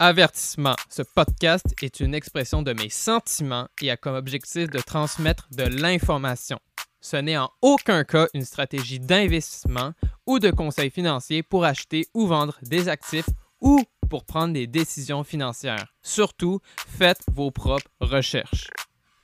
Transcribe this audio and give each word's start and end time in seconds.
Avertissement, 0.00 0.74
ce 0.88 1.02
podcast 1.02 1.66
est 1.80 2.00
une 2.00 2.16
expression 2.16 2.62
de 2.62 2.72
mes 2.72 2.88
sentiments 2.88 3.68
et 3.80 3.92
a 3.92 3.96
comme 3.96 4.16
objectif 4.16 4.68
de 4.68 4.80
transmettre 4.80 5.46
de 5.52 5.62
l'information. 5.62 6.58
Ce 7.00 7.16
n'est 7.16 7.36
en 7.36 7.48
aucun 7.62 8.02
cas 8.02 8.26
une 8.34 8.44
stratégie 8.44 8.98
d'investissement 8.98 9.92
ou 10.26 10.40
de 10.40 10.50
conseil 10.50 10.90
financier 10.90 11.44
pour 11.44 11.64
acheter 11.64 12.08
ou 12.12 12.26
vendre 12.26 12.58
des 12.62 12.88
actifs 12.88 13.28
ou 13.60 13.84
pour 14.10 14.24
prendre 14.24 14.52
des 14.52 14.66
décisions 14.66 15.22
financières. 15.22 15.86
Surtout, 16.02 16.58
faites 16.88 17.22
vos 17.32 17.52
propres 17.52 17.88
recherches. 18.00 18.70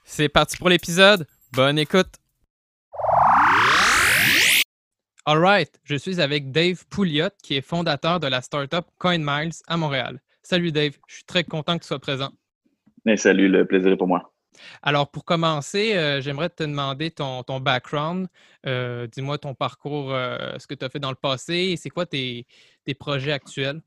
C'est 0.04 0.28
parti 0.28 0.56
pour 0.56 0.68
l'épisode. 0.68 1.26
Bonne 1.52 1.80
écoute. 1.80 2.14
Alright, 5.26 5.80
je 5.82 5.96
suis 5.96 6.20
avec 6.20 6.52
Dave 6.52 6.86
Pouliot, 6.86 7.30
qui 7.42 7.56
est 7.56 7.60
fondateur 7.60 8.20
de 8.20 8.28
la 8.28 8.40
startup 8.40 8.86
CoinMiles 8.98 9.52
à 9.66 9.76
Montréal. 9.76 10.20
Salut 10.42 10.72
Dave, 10.72 10.92
je 11.06 11.16
suis 11.16 11.24
très 11.24 11.44
content 11.44 11.76
que 11.76 11.82
tu 11.82 11.88
sois 11.88 11.98
présent. 11.98 12.30
salut, 13.16 13.48
le 13.48 13.66
plaisir 13.66 13.92
est 13.92 13.96
pour 13.96 14.08
moi. 14.08 14.32
Alors, 14.82 15.10
pour 15.10 15.24
commencer, 15.24 15.96
euh, 15.96 16.20
j'aimerais 16.20 16.48
te 16.48 16.62
demander 16.62 17.10
ton, 17.10 17.42
background. 17.60 18.26
Euh, 18.66 19.06
dis-moi 19.06 19.38
ton 19.38 19.54
parcours, 19.54 20.12
euh, 20.12 20.58
ce 20.58 20.66
que 20.66 20.74
tu 20.74 20.84
as 20.84 20.88
fait 20.88 20.98
dans 20.98 21.10
le 21.10 21.16
passé 21.16 21.54
et 21.54 21.76
c'est 21.76 21.90
quoi 21.90 22.06
tes, 22.06 22.46
projets 22.98 23.32
actuels? 23.32 23.80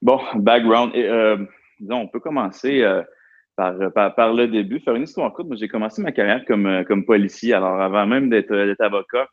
Bon, 0.00 0.20
background. 0.36 0.92
disons, 1.80 2.00
on 2.02 2.08
peut 2.08 2.20
commencer 2.20 2.84
par, 3.56 3.74
par, 4.14 4.32
le 4.32 4.46
début, 4.46 4.78
faire 4.80 4.94
une 4.94 5.02
histoire 5.02 5.32
courte. 5.32 5.48
Moi, 5.48 5.56
j'ai 5.56 5.68
commencé 5.68 6.00
ma 6.02 6.12
carrière 6.12 6.44
comme, 6.46 6.84
comme 6.86 7.04
policier. 7.04 7.54
Alors, 7.54 7.80
avant 7.80 8.06
même 8.06 8.30
d'être 8.30 8.76
avocat, 8.78 9.26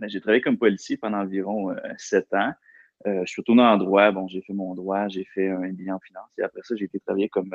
ben, 0.00 0.08
j'ai 0.08 0.20
travaillé 0.20 0.40
comme 0.40 0.58
policier 0.58 0.96
pendant 0.96 1.18
environ 1.18 1.74
sept 1.98 2.32
ans. 2.32 2.52
Euh, 3.06 3.22
je 3.24 3.30
suis 3.30 3.40
retourné 3.40 3.62
en 3.62 3.76
droit. 3.76 4.10
Bon, 4.10 4.26
j'ai 4.28 4.42
fait 4.42 4.52
mon 4.52 4.74
droit, 4.74 5.08
j'ai 5.08 5.24
fait 5.24 5.48
un 5.48 5.68
bilan. 5.70 5.98
Et 6.38 6.42
après 6.42 6.60
ça, 6.62 6.74
j'ai 6.76 6.86
été 6.86 6.98
travailler 7.00 7.28
comme, 7.28 7.54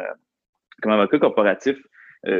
comme 0.82 0.92
avocat 0.92 1.20
corporatif 1.20 1.78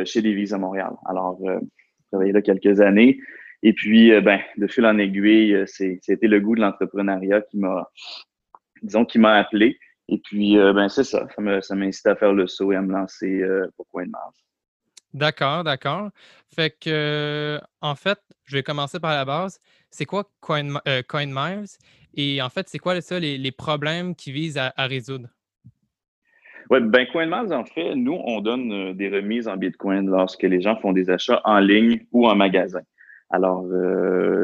chez 0.06 0.22
Davies 0.22 0.54
à 0.54 0.58
Montréal. 0.58 0.94
Alors, 1.06 1.40
j'ai 1.44 2.08
travaillé 2.10 2.32
là 2.32 2.42
quelques 2.42 2.80
années. 2.80 3.20
Et 3.64 3.74
puis, 3.74 4.12
ben, 4.22 4.40
de 4.58 4.68
fil 4.68 4.86
en 4.86 4.98
aiguille, 4.98 5.62
c'était 5.68 6.28
le 6.28 6.40
goût 6.40 6.56
de 6.56 6.62
l'entrepreneuriat 6.62 7.42
qui 7.42 7.58
m'a, 7.58 7.90
disons, 8.82 9.06
qui 9.06 9.20
m'a 9.20 9.34
appelé. 9.34 9.78
Et 10.10 10.20
puis, 10.20 10.58
euh, 10.58 10.74
ben, 10.74 10.90
c'est 10.90 11.04
ça. 11.04 11.28
Ça 11.62 11.76
m'incite 11.76 12.06
à 12.06 12.16
faire 12.16 12.34
le 12.34 12.48
saut 12.48 12.72
et 12.72 12.76
à 12.76 12.82
me 12.82 12.92
lancer 12.92 13.42
euh, 13.42 13.68
pour 13.76 13.88
Coin 13.88 14.06
Mars. 14.08 14.38
D'accord, 15.14 15.64
d'accord. 15.64 16.10
Fait 16.54 16.72
que, 16.72 17.60
en 17.82 17.96
fait, 17.96 18.20
je 18.46 18.58
vais 18.58 18.64
commencer 18.64 19.00
par 19.00 19.14
la 19.14 19.26
base. 19.26 19.60
C'est 19.92 20.06
quoi 20.06 20.26
Coin, 20.42 20.76
euh, 20.88 21.04
Et 22.16 22.42
en 22.42 22.50
fait, 22.50 22.68
c'est 22.70 22.80
quoi 22.80 23.00
ça, 23.02 23.20
les, 23.20 23.52
problèmes 23.52 24.16
qu'ils 24.16 24.34
visent 24.34 24.58
à, 24.58 24.72
résoudre? 24.86 25.30
Oui, 26.70 26.80
ben 26.82 27.06
CoinMars, 27.12 27.52
en 27.52 27.66
fait, 27.66 27.96
nous, 27.96 28.20
on 28.26 28.40
donne 28.40 28.94
des 28.94 29.10
remises 29.10 29.48
en 29.48 29.58
Bitcoin 29.58 30.10
lorsque 30.10 30.44
les 30.44 30.62
gens 30.62 30.78
font 30.78 30.94
des 30.94 31.10
achats 31.10 31.42
en 31.44 31.60
ligne 31.60 32.06
ou 32.12 32.28
en 32.28 32.36
magasin. 32.36 32.82
Alors, 33.30 33.66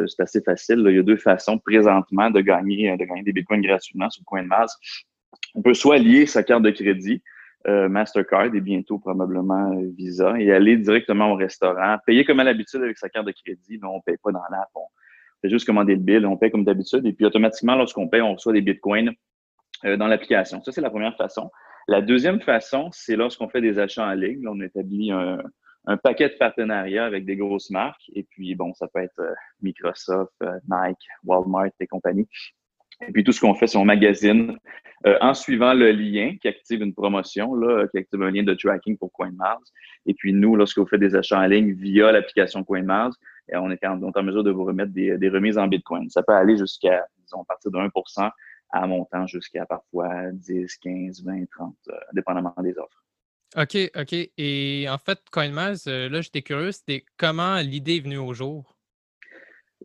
c'est 0.07 0.23
assez 0.23 0.41
facile. 0.41 0.83
Il 0.87 0.95
y 0.95 0.99
a 0.99 1.03
deux 1.03 1.17
façons 1.17 1.57
présentement 1.59 2.29
de 2.29 2.41
gagner, 2.41 2.95
de 2.97 3.05
gagner 3.05 3.23
des 3.23 3.33
Bitcoins 3.33 3.61
gratuitement 3.61 4.09
sur 4.09 4.25
CoinMars. 4.25 4.69
On 5.55 5.61
peut 5.61 5.73
soit 5.73 5.97
lier 5.97 6.25
sa 6.25 6.43
carte 6.43 6.63
de 6.63 6.71
crédit, 6.71 7.21
euh, 7.67 7.89
Mastercard 7.89 8.55
et 8.55 8.61
bientôt 8.61 8.99
probablement 8.99 9.73
euh, 9.73 9.91
Visa, 9.97 10.39
et 10.39 10.51
aller 10.51 10.77
directement 10.77 11.31
au 11.31 11.35
restaurant, 11.35 11.97
payer 12.05 12.23
comme 12.23 12.39
à 12.39 12.43
l'habitude 12.43 12.81
avec 12.81 12.97
sa 12.97 13.09
carte 13.09 13.27
de 13.27 13.33
crédit. 13.33 13.79
on 13.83 13.97
ne 13.97 14.01
paye 14.05 14.17
pas 14.23 14.31
dans 14.31 14.41
l'app, 14.49 14.69
fait 15.41 15.49
juste 15.49 15.65
commander 15.65 15.95
le 15.95 16.01
bill, 16.01 16.25
on 16.25 16.37
paye 16.37 16.51
comme 16.51 16.65
d'habitude, 16.65 17.05
et 17.05 17.13
puis 17.13 17.25
automatiquement, 17.25 17.75
lorsqu'on 17.75 18.07
paye, 18.07 18.21
on 18.21 18.33
reçoit 18.33 18.53
des 18.53 18.61
bitcoins 18.61 19.11
euh, 19.85 19.97
dans 19.97 20.07
l'application. 20.07 20.61
Ça, 20.63 20.71
c'est 20.71 20.81
la 20.81 20.89
première 20.89 21.15
façon. 21.15 21.49
La 21.87 22.01
deuxième 22.01 22.41
façon, 22.41 22.89
c'est 22.91 23.15
lorsqu'on 23.15 23.49
fait 23.49 23.61
des 23.61 23.79
achats 23.79 24.05
en 24.05 24.13
ligne. 24.13 24.47
on 24.47 24.59
établit 24.61 25.11
un, 25.11 25.39
un, 25.85 25.97
paquet 25.97 26.29
de 26.29 26.35
partenariats 26.35 27.05
avec 27.05 27.25
des 27.25 27.35
grosses 27.35 27.69
marques, 27.69 28.09
et 28.13 28.23
puis 28.23 28.53
bon, 28.55 28.73
ça 28.73 28.87
peut 28.93 29.01
être 29.01 29.21
Microsoft, 29.61 30.35
Nike, 30.69 31.07
Walmart 31.23 31.71
et 31.79 31.87
compagnie. 31.87 32.27
Et 33.07 33.11
puis 33.11 33.23
tout 33.23 33.31
ce 33.31 33.39
qu'on 33.39 33.53
fait, 33.55 33.67
c'est 33.67 33.77
on 33.77 33.85
magazine 33.85 34.57
euh, 35.05 35.17
en 35.21 35.33
suivant 35.33 35.73
le 35.73 35.91
lien 35.91 36.35
qui 36.41 36.47
active 36.47 36.81
une 36.81 36.93
promotion, 36.93 37.55
là, 37.55 37.87
qui 37.87 37.97
active 37.97 38.21
un 38.21 38.31
lien 38.31 38.43
de 38.43 38.53
tracking 38.53 38.97
pour 38.97 39.11
CoinMars. 39.13 39.61
Et 40.05 40.13
puis 40.13 40.33
nous, 40.33 40.55
lorsque 40.55 40.77
vous 40.77 40.85
faites 40.85 40.99
des 40.99 41.15
achats 41.15 41.39
en 41.39 41.45
ligne 41.45 41.71
via 41.73 42.11
l'application 42.11 42.63
CoinMars, 42.63 43.13
on 43.53 43.71
est 43.71 43.85
en, 43.85 44.01
en, 44.01 44.23
mesure 44.23 44.43
de 44.43 44.51
vous 44.51 44.65
remettre 44.65 44.91
des, 44.91 45.29
remises 45.29 45.57
en 45.57 45.67
Bitcoin. 45.67 46.09
Ça 46.09 46.23
peut 46.23 46.33
aller 46.33 46.57
jusqu'à, 46.57 47.05
disons, 47.23 47.41
à 47.41 47.45
partir 47.45 47.71
de 47.71 47.77
1% 47.77 48.29
à 48.71 48.87
montant 48.87 49.25
jusqu'à 49.25 49.65
parfois 49.65 50.31
10, 50.31 50.77
15, 50.77 51.23
20, 51.23 51.45
30, 51.49 51.75
dépendamment 52.13 52.53
des 52.59 52.77
offres. 52.77 53.03
OK, 53.57 53.77
OK. 53.95 54.15
Et 54.37 54.85
en 54.89 54.97
fait, 54.97 55.19
CoinMars, 55.31 55.87
euh, 55.87 56.07
là, 56.07 56.21
j'étais 56.21 56.43
curieux, 56.43 56.71
c'était 56.71 57.03
comment 57.17 57.57
l'idée 57.57 57.97
est 57.97 58.01
venue 58.01 58.19
au 58.19 58.33
jour? 58.33 58.75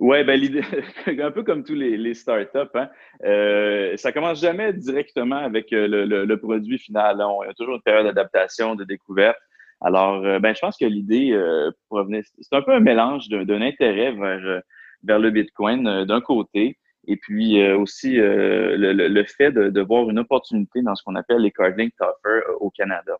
Oui, 0.01 0.25
ben 0.25 0.39
l'idée, 0.39 0.61
un 1.23 1.31
peu 1.31 1.45
comme 1.45 1.65
tous 1.65 1.75
les, 1.75 1.97
les 1.97 2.15
startups, 2.15 2.59
hein, 2.75 2.91
euh, 3.25 3.97
ça 3.97 4.13
commence 4.13 4.41
jamais 4.41 4.73
directement 4.73 5.37
avec 5.37 5.73
euh, 5.73 5.87
le, 5.87 6.25
le, 6.25 6.41
produit 6.41 6.79
final. 6.79 7.23
On, 7.23 7.43
il 7.43 7.47
y 7.47 7.51
a 7.51 7.55
toujours 7.55 7.77
une 7.77 7.83
période 7.83 8.07
d'adaptation, 8.07 8.75
de 8.75 8.85
découverte. 8.85 9.39
Alors, 9.81 10.25
euh, 10.25 10.39
ben, 10.39 10.55
je 10.55 10.61
pense 10.61 10.77
que 10.77 10.85
l'idée 10.85 11.33
euh, 11.33 11.71
provenait, 11.89 12.23
c'est 12.41 12.55
un 12.55 12.63
peu 12.63 12.73
un 12.73 12.81
mélange 12.81 13.29
d'un 13.29 13.63
intérêt 13.63 14.13
vers, 14.13 14.63
vers 15.03 15.19
le 15.19 15.31
Bitcoin 15.31 16.05
d'un 16.05 16.21
côté, 16.21 16.79
et 17.07 17.17
puis 17.17 17.63
aussi 17.73 18.17
le, 18.17 18.93
le, 18.93 19.25
fait 19.25 19.53
de, 19.53 19.69
de, 19.69 19.81
voir 19.83 20.09
une 20.09 20.19
opportunité 20.19 20.81
dans 20.81 20.95
ce 20.95 21.03
qu'on 21.03 21.17
appelle 21.17 21.43
les 21.43 21.51
Cardlink 21.51 21.93
Offer 22.01 22.41
au 22.61 22.71
Canada. 22.71 23.19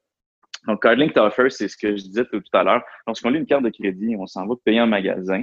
Donc, 0.67 0.83
Cardlink 0.83 1.17
Offer, 1.17 1.51
c'est 1.51 1.69
ce 1.69 1.77
que 1.77 1.97
je 1.97 2.03
disais 2.03 2.25
tout, 2.25 2.43
à 2.53 2.63
l'heure. 2.63 2.83
Lorsqu'on 3.07 3.31
lit 3.31 3.39
une 3.39 3.47
carte 3.47 3.65
de 3.65 3.71
crédit, 3.71 4.17
on 4.19 4.27
s'en 4.27 4.47
va 4.47 4.55
payer 4.65 4.81
en 4.81 4.87
magasin. 4.87 5.43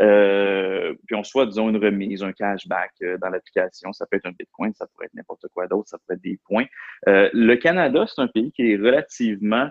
Euh, 0.00 0.94
puis 1.06 1.16
on 1.16 1.24
soit, 1.24 1.46
disons, 1.46 1.70
une 1.70 1.82
remise, 1.82 2.22
un 2.22 2.32
cashback 2.32 2.92
euh, 3.02 3.18
dans 3.18 3.30
l'application. 3.30 3.92
Ça 3.92 4.06
peut 4.06 4.16
être 4.16 4.26
un 4.26 4.32
Bitcoin, 4.32 4.72
ça 4.74 4.86
pourrait 4.86 5.06
être 5.06 5.14
n'importe 5.14 5.46
quoi 5.54 5.66
d'autre, 5.66 5.88
ça 5.88 5.98
pourrait 5.98 6.14
être 6.16 6.22
des 6.22 6.38
points. 6.44 6.66
Euh, 7.08 7.28
le 7.32 7.56
Canada, 7.56 8.04
c'est 8.06 8.20
un 8.20 8.28
pays 8.28 8.52
qui 8.52 8.72
est 8.72 8.76
relativement 8.76 9.68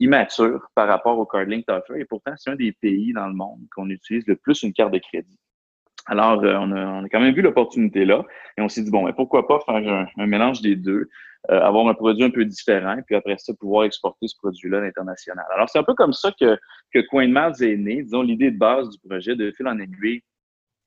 immature 0.00 0.68
par 0.74 0.88
rapport 0.88 1.18
au 1.18 1.26
CardLink 1.26 1.64
Offer 1.68 2.00
et 2.00 2.04
pourtant, 2.04 2.32
c'est 2.36 2.50
un 2.50 2.56
des 2.56 2.72
pays 2.72 3.12
dans 3.12 3.26
le 3.28 3.34
monde 3.34 3.60
qu'on 3.74 3.88
utilise 3.88 4.26
le 4.26 4.36
plus 4.36 4.62
une 4.62 4.72
carte 4.72 4.92
de 4.92 4.98
crédit. 4.98 5.38
Alors, 6.06 6.40
on, 6.42 6.72
a, 6.72 7.08
quand 7.10 7.20
même 7.20 7.34
vu 7.34 7.42
l'opportunité 7.42 8.04
là 8.04 8.24
et 8.56 8.62
on 8.62 8.68
s'est 8.68 8.82
dit, 8.82 8.90
bon, 8.90 9.04
mais 9.04 9.12
pourquoi 9.12 9.46
pas 9.46 9.60
faire 9.60 10.08
un, 10.16 10.26
mélange 10.26 10.60
des 10.62 10.74
deux, 10.74 11.08
avoir 11.48 11.86
un 11.86 11.94
produit 11.94 12.24
un 12.24 12.30
peu 12.30 12.44
différent, 12.44 12.96
puis 13.06 13.14
après 13.14 13.36
ça, 13.38 13.52
pouvoir 13.54 13.84
exporter 13.84 14.26
ce 14.26 14.36
produit-là 14.38 14.78
à 14.78 14.80
l'international. 14.80 15.44
Alors, 15.54 15.68
c'est 15.68 15.78
un 15.78 15.84
peu 15.84 15.94
comme 15.94 16.12
ça 16.12 16.32
que, 16.38 16.58
que 16.92 17.62
est 17.62 17.76
né. 17.76 18.02
Disons, 18.02 18.22
l'idée 18.22 18.50
de 18.50 18.58
base 18.58 18.88
du 18.88 18.98
projet, 19.06 19.36
de 19.36 19.52
fil 19.52 19.68
en 19.68 19.78
aiguille, 19.78 20.22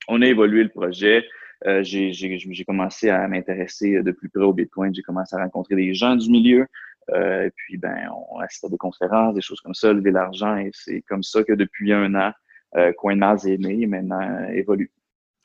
on 0.08 0.22
a 0.22 0.28
évolué 0.28 0.64
le 0.64 0.70
projet. 0.70 1.26
Euh, 1.68 1.84
j'ai 1.84 2.66
commencé 2.66 3.10
à 3.10 3.28
m'intéresser 3.28 4.02
de 4.02 4.12
plus 4.12 4.30
près 4.30 4.44
au 4.44 4.54
Bitcoin. 4.54 4.94
J'ai 4.94 5.04
commencé 5.04 5.36
à 5.36 5.40
rencontrer 5.40 5.76
des 5.76 5.94
gens 5.94 6.16
du 6.16 6.30
milieu. 6.30 6.66
Euh, 7.14 7.50
puis, 7.56 7.78
ben, 7.78 8.10
on 8.32 8.40
assistait 8.40 8.68
à 8.68 8.70
des 8.70 8.78
conférences, 8.78 9.34
des 9.36 9.42
choses 9.42 9.60
comme 9.62 9.74
ça, 9.74 9.92
lever 9.92 10.12
l'argent. 10.12 10.56
Et 10.58 10.72
c'est 10.74 11.02
comme 11.02 11.24
ça 11.24 11.44
que 11.44 11.54
depuis 11.54 11.94
un 11.94 12.14
an, 12.16 12.32
euh, 12.78 12.94
CoinMaz 12.94 13.46
est 13.46 13.60
et 13.62 13.86
maintenant 13.86 14.48
évolue. 14.50 14.92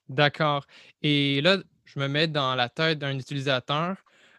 D'accord. 0.08 0.66
Et 1.02 1.40
là, 1.40 1.56
je 1.84 1.98
me 1.98 2.06
mets 2.08 2.28
dans 2.28 2.54
la 2.54 2.68
tête 2.68 2.98
d'un 2.98 3.18
utilisateur. 3.18 3.96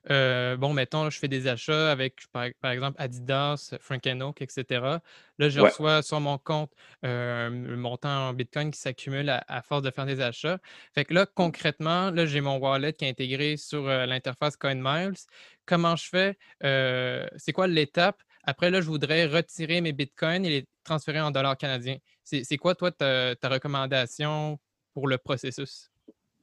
Euh, 0.09 0.55
bon, 0.57 0.73
mettons, 0.73 1.09
je 1.09 1.19
fais 1.19 1.27
des 1.27 1.47
achats 1.47 1.91
avec, 1.91 2.21
par, 2.31 2.71
exemple, 2.71 2.95
Adidas, 2.99 3.75
Frank 3.81 4.07
Oak, 4.21 4.41
etc. 4.41 5.01
Là, 5.37 5.49
je 5.49 5.59
reçois 5.59 6.01
sur 6.01 6.19
mon 6.19 6.37
compte 6.37 6.71
euh, 7.05 7.47
un 7.47 7.75
montant 7.75 8.29
en 8.29 8.33
Bitcoin 8.33 8.71
qui 8.71 8.79
s'accumule 8.79 9.29
à, 9.29 9.61
force 9.61 9.81
de 9.81 9.91
faire 9.91 10.05
des 10.05 10.21
achats. 10.21 10.59
Fait 10.93 11.05
que 11.05 11.13
là, 11.13 11.25
concrètement, 11.25 12.11
là, 12.11 12.25
j'ai 12.25 12.41
mon 12.41 12.57
wallet 12.57 12.93
qui 12.93 13.05
est 13.05 13.09
intégré 13.09 13.57
sur 13.57 13.87
euh, 13.87 14.05
l'interface 14.05 14.55
CoinMiles. 14.55 15.17
Comment 15.65 15.95
je 15.95 16.07
fais? 16.07 16.37
c'est 17.37 17.51
quoi 17.53 17.67
l'étape? 17.67 18.21
Après, 18.43 18.71
là, 18.71 18.79
je 18.79 18.87
voudrais 18.87 19.25
retirer 19.25 19.81
mes 19.81 19.91
Bitcoins 19.91 20.45
et 20.45 20.49
les 20.49 20.65
transférer 20.85 21.19
en 21.19 21.31
dollars 21.31 21.57
canadiens. 21.57 21.97
C'est 22.23 22.57
quoi, 22.57 22.75
toi, 22.75 22.91
ta 22.91 23.49
recommandation 23.49 24.57
pour 24.93 25.07
le 25.07 25.17
processus? 25.17 25.91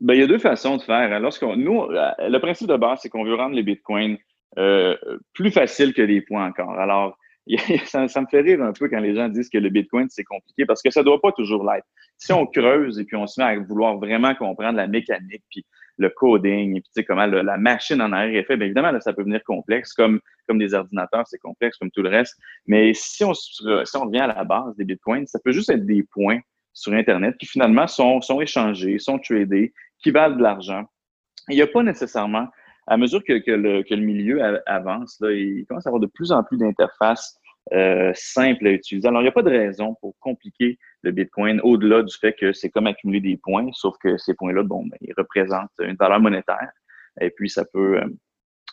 Ben, 0.05 0.13
il 0.13 0.21
y 0.21 0.23
a 0.23 0.27
deux 0.27 0.39
façons 0.39 0.77
de 0.77 0.83
faire. 0.83 1.19
Lorsqu'on, 1.19 1.57
nous, 1.57 1.81
euh, 1.81 2.11
le 2.19 2.39
principe 2.39 2.69
de 2.69 2.77
base, 2.77 2.99
c'est 3.01 3.09
qu'on 3.09 3.25
veut 3.25 3.37
rendre 3.37 3.57
les 3.57 3.63
bitcoins 3.63 4.19
euh, 4.59 4.95
plus 5.33 5.51
faciles 5.51 5.95
que 5.95 6.03
les 6.03 6.21
points 6.21 6.47
encore. 6.47 6.79
Alors, 6.79 7.17
ça, 7.87 8.03
me 8.03 8.27
fait 8.31 8.43
rire 8.43 8.63
un 8.63 8.75
peu 8.75 8.91
quand 8.91 9.01
les 9.01 9.15
gens 9.15 9.31
disent 9.31 9.49
que 9.49 9.57
le 9.57 9.71
bitcoin, 9.71 10.07
c'est 10.11 10.25
compliqué 10.25 10.67
parce 10.67 10.83
que 10.83 10.91
ça 10.91 11.01
ne 11.01 11.07
doit 11.07 11.23
pas 11.23 11.33
toujours 11.33 11.65
l'être. 11.65 11.87
Si 12.19 12.35
on 12.35 12.45
creuse 12.45 12.99
et 12.99 13.05
puis 13.05 13.17
on 13.17 13.27
se 13.27 13.41
met 13.41 13.47
à 13.47 13.59
vouloir 13.59 13.97
vraiment 13.97 14.35
comprendre 14.35 14.77
la 14.77 14.87
mécanique, 14.87 15.43
puis 15.51 15.65
le 15.97 16.11
coding, 16.11 16.77
et 16.77 16.83
puis 16.83 17.05
comment 17.07 17.25
la 17.25 17.57
machine 17.57 18.03
en 18.03 18.13
arrière 18.13 18.43
est 18.43 18.45
faite, 18.45 18.59
bien 18.59 18.67
évidemment, 18.67 19.01
ça 19.01 19.15
peut 19.15 19.23
venir 19.23 19.43
complexe, 19.45 19.95
comme, 19.95 20.21
comme 20.47 20.59
des 20.59 20.75
ordinateurs, 20.75 21.27
c'est 21.29 21.39
complexe, 21.39 21.79
comme 21.79 21.91
tout 21.91 22.03
le 22.03 22.11
reste. 22.11 22.37
Mais 22.67 22.93
si 22.93 23.25
on, 23.25 23.33
si 23.33 23.63
on 23.97 24.05
revient 24.05 24.21
à 24.21 24.27
la 24.27 24.45
base 24.45 24.77
des 24.77 24.85
bitcoins, 24.85 25.27
ça 25.27 25.39
peut 25.43 25.53
juste 25.53 25.71
être 25.71 25.87
des 25.87 26.03
points 26.03 26.41
sur 26.75 26.93
Internet 26.93 27.37
qui 27.39 27.47
finalement 27.47 27.87
sont, 27.87 28.21
sont 28.21 28.41
échangés, 28.41 28.99
sont 28.99 29.19
tradés, 29.19 29.73
qui 30.05 30.11
valent 30.11 30.37
de 30.37 30.43
l'argent. 30.43 30.85
Il 31.49 31.57
n'y 31.57 31.63
a 31.63 31.67
pas 31.67 31.83
nécessairement, 31.83 32.47
à 32.87 32.97
mesure 32.97 33.25
que, 33.25 33.33
le, 33.33 33.83
que 33.83 33.95
le, 33.95 34.03
milieu 34.03 34.41
avance, 34.67 35.17
là, 35.21 35.33
il 35.33 35.65
commence 35.67 35.87
à 35.87 35.89
avoir 35.89 36.01
de 36.01 36.07
plus 36.07 36.31
en 36.31 36.45
plus 36.45 36.59
d'interfaces 36.59 37.39
euh, 37.73 38.13
simples 38.15 38.67
à 38.67 38.73
utiliser. 38.73 39.09
Alors, 39.09 39.23
il 39.23 39.25
n'y 39.25 39.31
a 39.31 39.33
pas 39.33 39.43
de 39.43 39.51
raison 39.51 39.97
pour 40.01 40.15
compliquer 40.21 40.79
le 41.03 41.11
Bitcoin 41.11 41.59
au-delà 41.63 42.03
du 42.03 42.15
fait 42.15 42.35
que 42.35 42.53
c'est 42.53 42.69
comme 42.69 42.87
accumuler 42.87 43.21
des 43.21 43.39
points, 43.39 43.71
sauf 43.73 43.97
que 43.99 44.19
ces 44.19 44.35
points-là, 44.35 44.63
bon, 44.63 44.85
ben, 44.87 44.99
ils 45.01 45.15
représentent 45.17 45.71
une 45.81 45.97
valeur 45.97 46.21
monétaire 46.21 46.71
et 47.23 47.31
puis 47.31 47.49
ça 47.49 47.65
peut, 47.65 47.99
euh, 47.99 48.07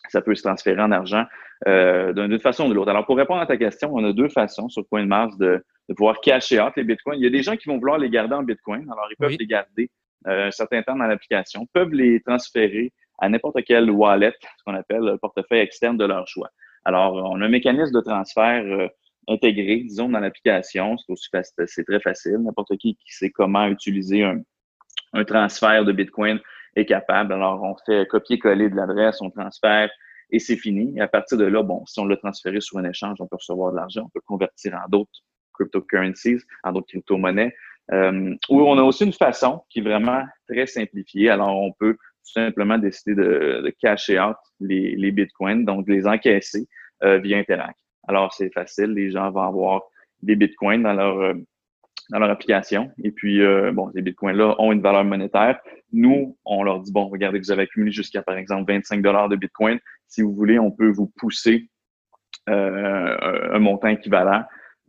ça 0.08 0.20
peut 0.20 0.34
se 0.34 0.42
transférer 0.42 0.82
en 0.82 0.92
argent 0.92 1.24
euh, 1.66 2.12
d'une 2.12 2.40
façon 2.40 2.66
ou 2.66 2.68
de 2.68 2.74
l'autre. 2.74 2.90
Alors, 2.90 3.06
pour 3.06 3.16
répondre 3.16 3.40
à 3.40 3.46
ta 3.46 3.56
question, 3.56 3.94
on 3.94 4.04
a 4.04 4.12
deux 4.12 4.28
façons 4.28 4.68
sur 4.68 4.86
CoinMars 4.90 5.34
de, 5.38 5.64
de 5.88 5.94
pouvoir 5.94 6.20
cacher 6.20 6.60
out 6.60 6.74
les 6.76 6.84
Bitcoins. 6.84 7.18
Il 7.18 7.24
y 7.24 7.26
a 7.26 7.30
des 7.30 7.42
gens 7.42 7.56
qui 7.56 7.68
vont 7.70 7.78
vouloir 7.78 7.96
les 7.96 8.10
garder 8.10 8.34
en 8.34 8.42
Bitcoin. 8.42 8.82
Alors, 8.90 9.08
ils 9.10 9.16
peuvent 9.16 9.36
les 9.38 9.46
garder 9.46 9.90
un 10.24 10.50
certain 10.50 10.82
temps 10.82 10.96
dans 10.96 11.06
l'application, 11.06 11.66
peuvent 11.72 11.92
les 11.92 12.20
transférer 12.22 12.92
à 13.18 13.28
n'importe 13.28 13.62
quel 13.64 13.90
wallet, 13.90 14.32
ce 14.40 14.64
qu'on 14.64 14.74
appelle 14.74 15.02
le 15.02 15.18
portefeuille 15.18 15.60
externe 15.60 15.96
de 15.96 16.04
leur 16.04 16.26
choix. 16.26 16.50
Alors, 16.84 17.14
on 17.14 17.40
a 17.40 17.44
un 17.44 17.48
mécanisme 17.48 17.94
de 17.94 18.00
transfert 18.00 18.64
euh, 18.64 18.88
intégré, 19.28 19.80
disons, 19.80 20.08
dans 20.08 20.18
l'application. 20.18 20.96
C'est 21.66 21.84
très 21.84 22.00
facile. 22.00 22.38
N'importe 22.38 22.76
qui 22.78 22.96
qui 22.96 23.12
sait 23.12 23.30
comment 23.30 23.66
utiliser 23.68 24.24
un, 24.24 24.42
transfert 25.24 25.84
de 25.84 25.92
Bitcoin 25.92 26.40
est 26.74 26.86
capable. 26.86 27.32
Alors, 27.32 27.62
on 27.62 27.76
fait 27.86 28.06
copier-coller 28.08 28.70
de 28.70 28.76
l'adresse, 28.76 29.20
on 29.20 29.30
transfère 29.30 29.90
et 30.30 30.38
c'est 30.38 30.56
fini. 30.56 30.98
À 31.00 31.06
partir 31.06 31.38
de 31.38 31.44
là, 31.44 31.62
bon, 31.62 31.84
si 31.86 32.00
on 32.00 32.06
l'a 32.06 32.16
transféré 32.16 32.60
sur 32.60 32.78
un 32.78 32.84
échange, 32.84 33.18
on 33.20 33.26
peut 33.26 33.36
recevoir 33.36 33.72
de 33.72 33.76
l'argent, 33.76 34.04
on 34.06 34.08
peut 34.08 34.22
convertir 34.24 34.74
en 34.74 34.88
d'autres 34.88 35.20
cryptocurrencies, 35.52 36.38
en 36.64 36.72
d'autres 36.72 36.88
crypto-monnaies. 36.88 37.54
Euh, 37.90 38.34
on 38.48 38.78
a 38.78 38.82
aussi 38.82 39.04
une 39.04 39.12
façon 39.12 39.62
qui 39.68 39.80
est 39.80 39.82
vraiment 39.82 40.22
très 40.48 40.66
simplifiée. 40.66 41.30
Alors, 41.30 41.56
on 41.60 41.72
peut 41.72 41.94
tout 41.94 42.32
simplement 42.32 42.78
décider 42.78 43.14
de, 43.14 43.74
cacher 43.80 44.20
out 44.20 44.36
les, 44.60 45.10
bitcoins, 45.10 45.64
donc 45.64 45.86
de 45.86 45.92
les 45.92 46.06
encaisser 46.06 46.68
euh, 47.02 47.18
via 47.18 47.38
Interact. 47.38 47.78
Alors, 48.06 48.32
c'est 48.32 48.52
facile. 48.52 48.92
Les 48.92 49.10
gens 49.10 49.30
vont 49.30 49.42
avoir 49.42 49.82
des 50.22 50.36
bitcoins 50.36 50.82
dans 50.82 50.92
leur, 50.92 51.18
euh, 51.18 51.34
dans 52.10 52.18
leur 52.18 52.30
application. 52.30 52.90
Et 53.02 53.10
puis, 53.10 53.42
euh, 53.42 53.72
bon, 53.72 53.90
ces 53.92 54.02
bitcoins-là 54.02 54.54
ont 54.58 54.72
une 54.72 54.82
valeur 54.82 55.04
monétaire. 55.04 55.58
Nous, 55.92 56.38
on 56.44 56.62
leur 56.62 56.80
dit, 56.80 56.92
bon, 56.92 57.08
regardez, 57.08 57.38
vous 57.38 57.50
avez 57.50 57.62
accumulé 57.62 57.90
jusqu'à, 57.90 58.22
par 58.22 58.36
exemple, 58.36 58.72
25 58.72 59.02
dollars 59.02 59.28
de 59.28 59.36
bitcoin. 59.36 59.78
Si 60.06 60.22
vous 60.22 60.34
voulez, 60.34 60.58
on 60.58 60.70
peut 60.70 60.90
vous 60.90 61.12
pousser 61.18 61.68
un 62.48 63.58
montant 63.60 63.86
équivalent 63.86 64.42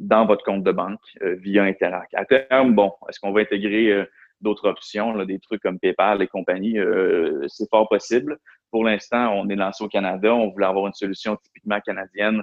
dans 0.03 0.25
votre 0.25 0.43
compte 0.43 0.63
de 0.63 0.71
banque 0.71 0.99
euh, 1.21 1.35
via 1.35 1.63
Interact. 1.63 2.13
À 2.13 2.25
terme, 2.25 2.75
bon, 2.75 2.91
est-ce 3.09 3.19
qu'on 3.19 3.31
va 3.31 3.41
intégrer 3.41 3.91
euh, 3.91 4.05
d'autres 4.41 4.67
options, 4.67 5.23
des 5.23 5.39
trucs 5.39 5.61
comme 5.61 5.79
PayPal 5.79 6.21
et 6.21 6.27
compagnie? 6.27 6.77
Euh, 6.77 7.45
c'est 7.47 7.69
fort 7.69 7.87
possible. 7.87 8.37
Pour 8.69 8.83
l'instant, 8.83 9.33
on 9.33 9.47
est 9.49 9.55
lancé 9.55 9.83
au 9.83 9.87
Canada. 9.87 10.33
On 10.35 10.49
voulait 10.49 10.65
avoir 10.65 10.87
une 10.87 10.93
solution 10.93 11.37
typiquement 11.37 11.79
canadienne 11.79 12.41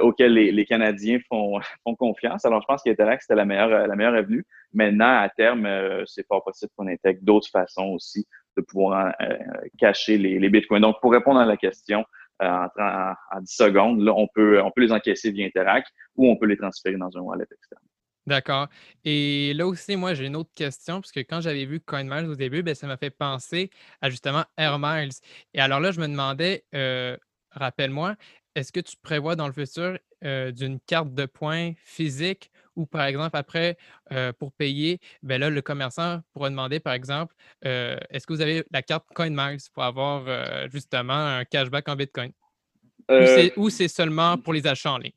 auquel 0.00 0.34
les, 0.34 0.64
Canadiens 0.64 1.18
font, 1.28 1.58
font 1.84 1.96
confiance. 1.96 2.44
Alors, 2.44 2.62
je 2.62 2.66
pense 2.66 2.82
qu'Interact, 2.84 3.22
c'était 3.22 3.34
la 3.34 3.44
meilleure, 3.44 3.88
la 3.88 3.96
meilleure 3.96 4.14
avenue. 4.14 4.44
Maintenant, 4.72 5.20
à 5.20 5.28
terme, 5.28 5.68
c'est 6.06 6.24
fort 6.28 6.44
possible 6.44 6.70
qu'on 6.76 6.86
intègre 6.86 7.18
d'autres 7.22 7.48
façons 7.50 7.88
aussi 7.88 8.24
de 8.56 8.62
pouvoir 8.62 9.12
cacher 9.78 10.18
les, 10.18 10.38
les 10.38 10.48
bitcoins. 10.48 10.82
Donc, 10.82 11.00
pour 11.00 11.10
répondre 11.10 11.40
à 11.40 11.44
la 11.44 11.56
question, 11.56 12.04
en, 12.42 12.68
en, 12.78 13.40
10 13.40 13.52
secondes, 13.52 14.00
là, 14.00 14.12
on 14.14 14.28
peut, 14.34 14.60
on 14.62 14.70
peut 14.70 14.82
les 14.82 14.92
encaisser 14.92 15.30
via 15.30 15.46
Interact 15.46 15.88
ou 16.16 16.28
on 16.28 16.36
peut 16.36 16.46
les 16.46 16.56
transférer 16.56 16.96
dans 16.96 17.16
un 17.16 17.20
wallet 17.20 17.46
externe. 17.50 17.82
D'accord. 18.26 18.68
Et 19.04 19.52
là 19.54 19.66
aussi, 19.66 19.96
moi, 19.96 20.14
j'ai 20.14 20.26
une 20.26 20.36
autre 20.36 20.52
question, 20.54 21.00
parce 21.00 21.10
que 21.10 21.20
quand 21.20 21.40
j'avais 21.40 21.64
vu 21.64 21.80
CoinMiles 21.80 22.28
au 22.28 22.36
début, 22.36 22.62
ben, 22.62 22.74
ça 22.74 22.86
m'a 22.86 22.96
fait 22.96 23.10
penser 23.10 23.70
à 24.00 24.10
justement 24.10 24.44
AirMiles. 24.56 25.10
Et 25.54 25.60
alors 25.60 25.80
là, 25.80 25.90
je 25.90 26.00
me 26.00 26.06
demandais, 26.06 26.64
euh, 26.74 27.16
rappelle-moi, 27.50 28.14
est-ce 28.54 28.70
que 28.70 28.80
tu 28.80 28.96
prévois 29.02 29.34
dans 29.34 29.48
le 29.48 29.52
futur 29.52 29.98
euh, 30.24 30.52
d'une 30.52 30.78
carte 30.80 31.12
de 31.14 31.26
points 31.26 31.72
physique 31.84 32.50
ou 32.76 32.86
par 32.86 33.04
exemple 33.04 33.36
après, 33.36 33.76
euh, 34.12 34.32
pour 34.32 34.52
payer, 34.52 35.00
ben 35.22 35.40
là, 35.40 35.50
le 35.50 35.60
commerçant 35.60 36.20
pourra 36.32 36.48
demander, 36.48 36.80
par 36.80 36.94
exemple, 36.94 37.34
est-ce 37.62 38.26
que 38.26 38.32
vous 38.32 38.40
avez 38.40 38.64
la 38.70 38.82
carte 38.82 39.06
CoinMiles 39.14 39.58
pour 39.74 39.82
avoir 39.82 40.24
justement 40.70 41.12
un 41.12 41.44
cashback 41.44 41.88
en 41.88 41.96
Bitcoin? 41.96 42.32
Ou 43.56 43.70
c'est 43.70 43.88
seulement 43.88 44.36
pour 44.38 44.52
les 44.52 44.66
achats 44.66 44.92
en 44.92 44.98
ligne? 44.98 45.12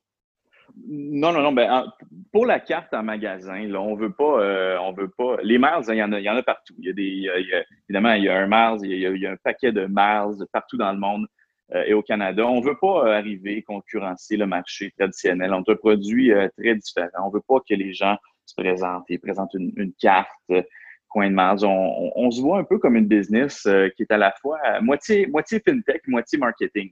Non, 0.88 1.32
non, 1.32 1.42
non. 1.42 1.54
Ben, 1.54 1.86
pour 2.32 2.46
la 2.46 2.60
carte 2.60 2.94
en 2.94 3.04
magasin, 3.04 3.66
là, 3.68 3.80
on 3.80 3.96
veut 3.96 4.12
pas, 4.12 4.42
euh, 4.42 4.78
on 4.82 4.92
veut 4.92 5.08
pas. 5.08 5.38
Les 5.42 5.58
miles, 5.58 5.84
il 5.88 5.96
y 5.96 6.04
en 6.04 6.12
a, 6.12 6.20
il 6.20 6.24
y 6.24 6.30
en 6.30 6.36
a 6.36 6.44
partout. 6.44 6.76
Il 6.80 6.86
y 6.86 6.90
a 6.90 6.94
des, 6.94 7.30
évidemment, 7.88 8.14
il 8.14 8.24
y 8.24 8.30
a 8.30 8.38
un 8.38 8.48
miles, 8.48 8.86
il 8.92 9.20
y 9.20 9.26
a, 9.26 9.32
un 9.32 9.38
paquet 9.38 9.72
de 9.72 9.88
miles 9.88 10.46
partout 10.52 10.78
dans 10.78 10.92
le 10.92 11.00
monde 11.00 11.28
euh, 11.74 11.84
et 11.86 11.94
au 11.94 12.02
Canada. 12.02 12.46
On 12.46 12.60
veut 12.60 12.78
pas 12.80 13.08
euh, 13.08 13.18
arriver 13.18 13.62
concurrencer 13.64 14.36
le 14.36 14.48
marché 14.48 14.92
traditionnel. 14.98 15.54
On 15.54 15.62
a 15.62 15.72
un 15.72 15.76
produit 15.76 16.32
très 16.58 16.76
différent. 16.76 17.28
On 17.28 17.30
veut 17.30 17.44
pas 17.48 17.60
que 17.68 17.74
les 17.74 17.94
gens 17.94 18.18
se 18.46 18.54
présentent. 18.56 19.06
Ils 19.10 19.20
présentent 19.20 19.54
une, 19.54 19.94
carte. 20.00 20.30
Coin 21.08 21.30
de 21.30 21.36
miles. 21.36 21.66
On, 21.66 22.12
on, 22.16 22.32
se 22.32 22.42
voit 22.42 22.60
un 22.60 22.66
peu 22.66 22.80
comme 22.80 22.98
une 22.98 23.08
business 23.08 23.62
qui 23.96 24.04
est 24.04 24.12
à 24.12 24.18
la 24.18 24.34
fois 24.42 24.60
moitié, 24.82 25.28
moitié 25.28 25.62
fintech, 25.66 26.06
moitié 26.08 26.38
marketing. 26.38 26.92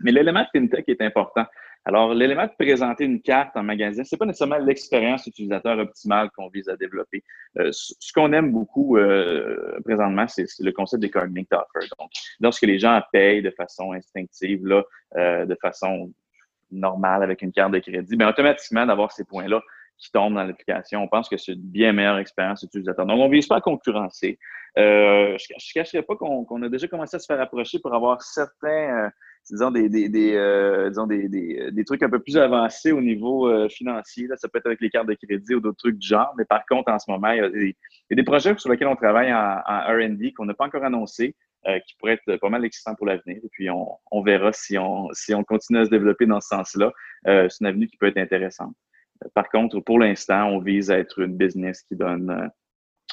Mais 0.00 0.12
l'élément 0.12 0.44
fintech 0.52 0.88
est 0.88 1.02
important. 1.02 1.46
Alors, 1.86 2.12
l'élément 2.12 2.44
de 2.44 2.52
présenter 2.58 3.04
une 3.04 3.22
carte 3.22 3.56
en 3.56 3.62
magasin, 3.62 4.04
c'est 4.04 4.18
pas 4.18 4.26
nécessairement 4.26 4.58
l'expérience 4.58 5.26
utilisateur 5.26 5.78
optimale 5.78 6.30
qu'on 6.36 6.48
vise 6.48 6.68
à 6.68 6.76
développer. 6.76 7.24
Euh, 7.58 7.70
ce 7.72 8.12
qu'on 8.12 8.32
aime 8.34 8.52
beaucoup 8.52 8.98
euh, 8.98 9.80
présentement, 9.82 10.28
c'est 10.28 10.46
le 10.60 10.72
concept 10.72 11.00
des 11.00 11.10
card 11.10 11.26
linked 11.26 11.52
offer. 11.52 11.88
Donc, 11.98 12.10
lorsque 12.38 12.62
les 12.62 12.78
gens 12.78 13.00
payent 13.12 13.40
de 13.40 13.50
façon 13.50 13.92
instinctive, 13.92 14.66
là, 14.66 14.82
euh, 15.16 15.46
de 15.46 15.56
façon 15.60 16.12
normale 16.70 17.22
avec 17.22 17.40
une 17.40 17.50
carte 17.50 17.72
de 17.72 17.78
crédit, 17.78 18.14
bien 18.14 18.28
automatiquement 18.28 18.84
d'avoir 18.84 19.10
ces 19.10 19.24
points-là 19.24 19.60
qui 19.96 20.12
tombent 20.12 20.34
dans 20.34 20.44
l'application, 20.44 21.02
on 21.02 21.08
pense 21.08 21.28
que 21.28 21.38
c'est 21.38 21.52
une 21.52 21.62
bien 21.62 21.92
meilleure 21.92 22.18
expérience 22.18 22.62
utilisateur. 22.62 23.06
Donc, 23.06 23.18
on 23.18 23.28
ne 23.28 23.32
vise 23.32 23.46
pas 23.46 23.56
à 23.56 23.60
concurrencer. 23.62 24.38
je 24.76 24.82
ne 25.32 25.72
cacherai 25.72 26.02
pas 26.02 26.14
qu'on 26.14 26.62
a 26.62 26.68
déjà 26.68 26.88
commencé 26.88 27.16
à 27.16 27.18
se 27.18 27.26
faire 27.26 27.40
approcher 27.40 27.78
pour 27.78 27.94
avoir 27.94 28.20
certains 28.20 29.10
disons, 29.48 29.70
des, 29.70 29.88
des, 29.88 30.08
des, 30.08 30.34
euh, 30.34 30.88
disons 30.88 31.06
des, 31.06 31.28
des, 31.28 31.70
des, 31.70 31.84
trucs 31.84 32.02
un 32.02 32.10
peu 32.10 32.18
plus 32.18 32.36
avancés 32.36 32.92
au 32.92 33.00
niveau 33.00 33.48
euh, 33.48 33.68
financier. 33.68 34.26
Là. 34.26 34.36
Ça 34.36 34.48
peut 34.48 34.58
être 34.58 34.66
avec 34.66 34.80
les 34.80 34.90
cartes 34.90 35.08
de 35.08 35.14
crédit 35.14 35.54
ou 35.54 35.60
d'autres 35.60 35.78
trucs 35.78 35.98
du 35.98 36.06
genre. 36.06 36.32
Mais 36.38 36.44
par 36.44 36.64
contre, 36.66 36.90
en 36.90 36.98
ce 36.98 37.10
moment, 37.10 37.30
il 37.32 37.38
y 37.38 37.40
a 37.40 37.48
des, 37.48 37.76
des 38.10 38.22
projets 38.22 38.54
sur 38.58 38.70
lesquels 38.70 38.88
on 38.88 38.96
travaille 38.96 39.32
en, 39.32 39.60
R&D 39.66 40.32
qu'on 40.34 40.44
n'a 40.44 40.54
pas 40.54 40.66
encore 40.66 40.84
annoncé, 40.84 41.34
euh, 41.66 41.78
qui 41.80 41.94
pourraient 41.98 42.18
être 42.24 42.36
pas 42.36 42.48
mal 42.48 42.64
excitants 42.64 42.94
pour 42.94 43.06
l'avenir. 43.06 43.38
Et 43.42 43.48
puis, 43.50 43.70
on, 43.70 43.88
on, 44.10 44.22
verra 44.22 44.52
si 44.52 44.78
on, 44.78 45.08
si 45.12 45.34
on 45.34 45.44
continue 45.44 45.80
à 45.80 45.84
se 45.84 45.90
développer 45.90 46.26
dans 46.26 46.40
ce 46.40 46.48
sens-là. 46.48 46.92
Euh, 47.26 47.48
c'est 47.48 47.60
une 47.60 47.66
avenue 47.66 47.86
qui 47.86 47.96
peut 47.96 48.06
être 48.06 48.18
intéressante. 48.18 48.74
Par 49.34 49.48
contre, 49.50 49.80
pour 49.80 49.98
l'instant, 49.98 50.46
on 50.46 50.60
vise 50.60 50.90
à 50.90 50.98
être 50.98 51.18
une 51.18 51.36
business 51.36 51.82
qui 51.82 51.94
donne, 51.94 52.50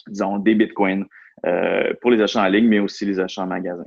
disons, 0.07 0.39
des 0.39 0.55
bitcoins 0.55 1.05
pour 2.01 2.11
les 2.11 2.21
achats 2.21 2.41
en 2.41 2.47
ligne, 2.47 2.67
mais 2.67 2.79
aussi 2.79 3.05
les 3.05 3.19
achats 3.19 3.41
en 3.41 3.47
magasin. 3.47 3.85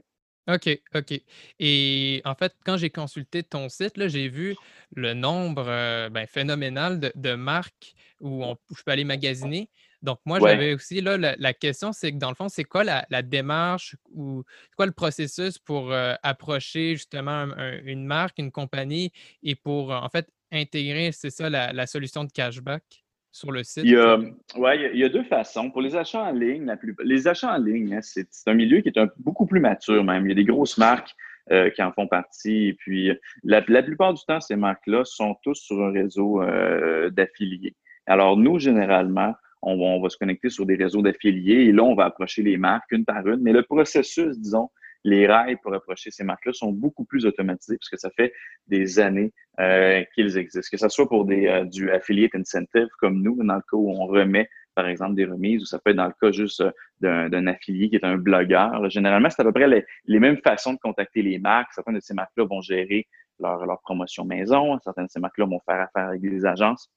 OK, 0.55 0.81
OK. 0.95 1.21
Et 1.59 2.23
en 2.25 2.35
fait, 2.35 2.55
quand 2.65 2.77
j'ai 2.77 2.91
consulté 2.91 3.43
ton 3.43 3.69
site, 3.69 3.97
là, 3.97 4.09
j'ai 4.09 4.29
vu 4.29 4.57
le 4.95 5.15
nombre 5.15 5.65
euh, 5.67 6.09
ben, 6.09 6.27
phénoménal 6.27 7.01
de, 7.15 7.35
marques 7.35 7.95
où, 8.21 8.45
on, 8.45 8.57
je 8.77 8.83
peux 8.83 8.91
aller 8.91 9.05
magasiner. 9.05 9.71
Donc, 10.03 10.19
moi, 10.25 10.41
j'avais 10.41 10.75
aussi 10.75 11.01
là, 11.03 11.17
la, 11.17 11.55
question, 11.55 11.93
c'est 11.93 12.13
que 12.13 12.17
dans 12.17 12.31
le 12.31 12.35
fond, 12.35 12.49
c'est 12.49 12.65
quoi 12.65 12.85
la, 12.85 13.23
démarche 13.23 13.97
ou 14.13 14.45
quoi 14.77 14.87
le 14.87 14.93
processus 14.93 15.59
pour 15.59 15.93
euh, 15.93 16.15
approcher 16.23 16.97
justement 16.97 17.49
une 17.85 18.07
marque, 18.07 18.39
une 18.39 18.51
compagnie 18.51 19.13
et 19.43 19.55
pour 19.55 19.91
en 19.91 20.09
fait 20.09 20.27
intégrer, 20.51 21.13
c'est 21.13 21.31
ça, 21.31 21.51
la 21.51 21.87
solution 21.87 22.25
de 22.25 22.33
cashback? 22.33 23.00
Sur 23.33 23.53
le 23.53 23.63
site? 23.63 23.85
Il 23.85 23.91
y 23.93 23.97
a, 23.97 24.19
ouais, 24.57 24.91
il 24.93 24.99
y 24.99 25.05
a 25.05 25.09
deux 25.09 25.25
façons. 25.25 25.71
Pour 25.71 25.83
les 25.83 25.97
achats 25.97 26.25
en 26.25 26.33
ligne, 26.33 26.65
la 26.65 26.77
plus, 26.77 26.95
les 27.03 27.29
achats 27.29 27.55
en 27.55 27.59
ligne, 27.59 27.95
hein, 27.95 28.01
c'est 28.03 28.27
un 28.47 28.55
milieu 28.55 28.81
qui 28.81 28.89
est 28.89 28.99
un, 28.99 29.09
beaucoup 29.19 29.47
plus 29.47 29.61
mature 29.61 30.05
même. 30.05 30.27
Il 30.27 30.31
y 30.31 30.33
a 30.33 30.37
des 30.37 30.45
grosses 30.45 30.79
marques 30.79 31.15
euh, 31.51 31.71
qui 31.71 31.83
en 31.83 31.93
font 31.93 32.07
partie. 32.07 32.69
Et 32.69 32.75
puis, 32.75 33.11
la, 33.43 33.63
la 33.67 33.83
plupart 33.83 34.15
du 34.15 34.23
temps, 34.27 34.41
ces 34.41 34.57
marques-là 34.57 35.05
sont 35.05 35.37
tous 35.43 35.57
sur 35.57 35.83
un 35.83 35.93
réseau 35.93 36.43
euh, 36.43 37.11
d'affiliés. 37.11 37.77
Alors, 38.07 38.37
nous, 38.37 38.59
généralement, 38.59 39.35
on 39.63 39.77
va, 39.77 39.85
on 39.85 40.01
va, 40.01 40.09
se 40.09 40.17
connecter 40.17 40.49
sur 40.49 40.67
des 40.67 40.77
réseaux 40.77 41.03
d'affiliés 41.03 41.65
et 41.65 41.73
là, 41.73 41.83
on 41.83 41.95
va 41.95 42.07
approcher 42.07 42.43
les 42.43 42.57
marques 42.57 42.91
une 42.93 43.05
par 43.05 43.27
une. 43.27 43.41
Mais 43.41 43.53
le 43.53 43.63
processus, 43.63 44.39
disons, 44.39 44.71
les 45.05 45.27
rails 45.27 45.57
pour 45.63 45.75
approcher 45.75 46.11
ces 46.11 46.25
marques-là 46.25 46.53
sont 46.53 46.73
beaucoup 46.73 47.05
plus 47.05 47.27
automatisés 47.27 47.77
puisque 47.79 47.99
ça 47.99 48.11
fait 48.11 48.33
des 48.67 48.99
années 49.01 49.33
euh, 49.59 50.03
qu'ils 50.15 50.39
existent. 50.39 50.69
Que 50.71 50.79
ce 50.79 50.89
soit 50.89 51.09
pour 51.09 51.25
des, 51.25 51.47
euh, 51.47 51.65
du 51.65 51.91
affiliate 51.91 52.35
incentive 52.35 52.89
comme 52.99 53.23
nous, 53.23 53.37
dans 53.43 53.55
le 53.55 53.61
cas 53.61 53.77
où 53.77 53.91
on 53.91 54.07
remet, 54.07 54.49
par 54.75 54.87
exemple, 54.87 55.15
des 55.15 55.25
remises, 55.25 55.63
ou 55.63 55.67
ça 55.67 55.79
peut 55.79 55.91
être 55.91 55.97
dans 55.97 56.07
le 56.07 56.15
cas 56.21 56.31
juste 56.33 56.63
euh, 57.03 57.29
d'un 57.29 57.47
affilié 57.47 57.89
qui 57.89 57.97
est 57.97 58.05
un 58.05 58.17
blogueur. 58.17 58.89
Généralement, 58.91 59.31
c'est 59.31 59.43
à 59.43 59.45
peu 59.45 59.53
près 59.53 59.69
les, 59.69 59.85
les, 60.07 60.21
mêmes 60.21 60.39
façons 60.39 60.75
de 60.75 60.79
contacter 60.79 61.23
les 61.23 61.39
marques. 61.39 61.73
Certaines 61.73 61.97
de 61.97 62.01
ces 62.01 62.15
marques-là 62.15 62.45
vont 62.45 62.61
gérer 62.61 63.07
leur, 63.39 63.67
leur 63.67 63.81
promotion 63.81 64.25
maison. 64.25 64.79
Certaines 64.85 65.07
de 65.07 65.11
ces 65.11 65.21
marques-là 65.21 65.47
vont 65.47 65.61
faire 65.61 65.81
affaire 65.81 66.09
avec 66.09 66.21
des 66.21 66.47
agences. 66.47 66.91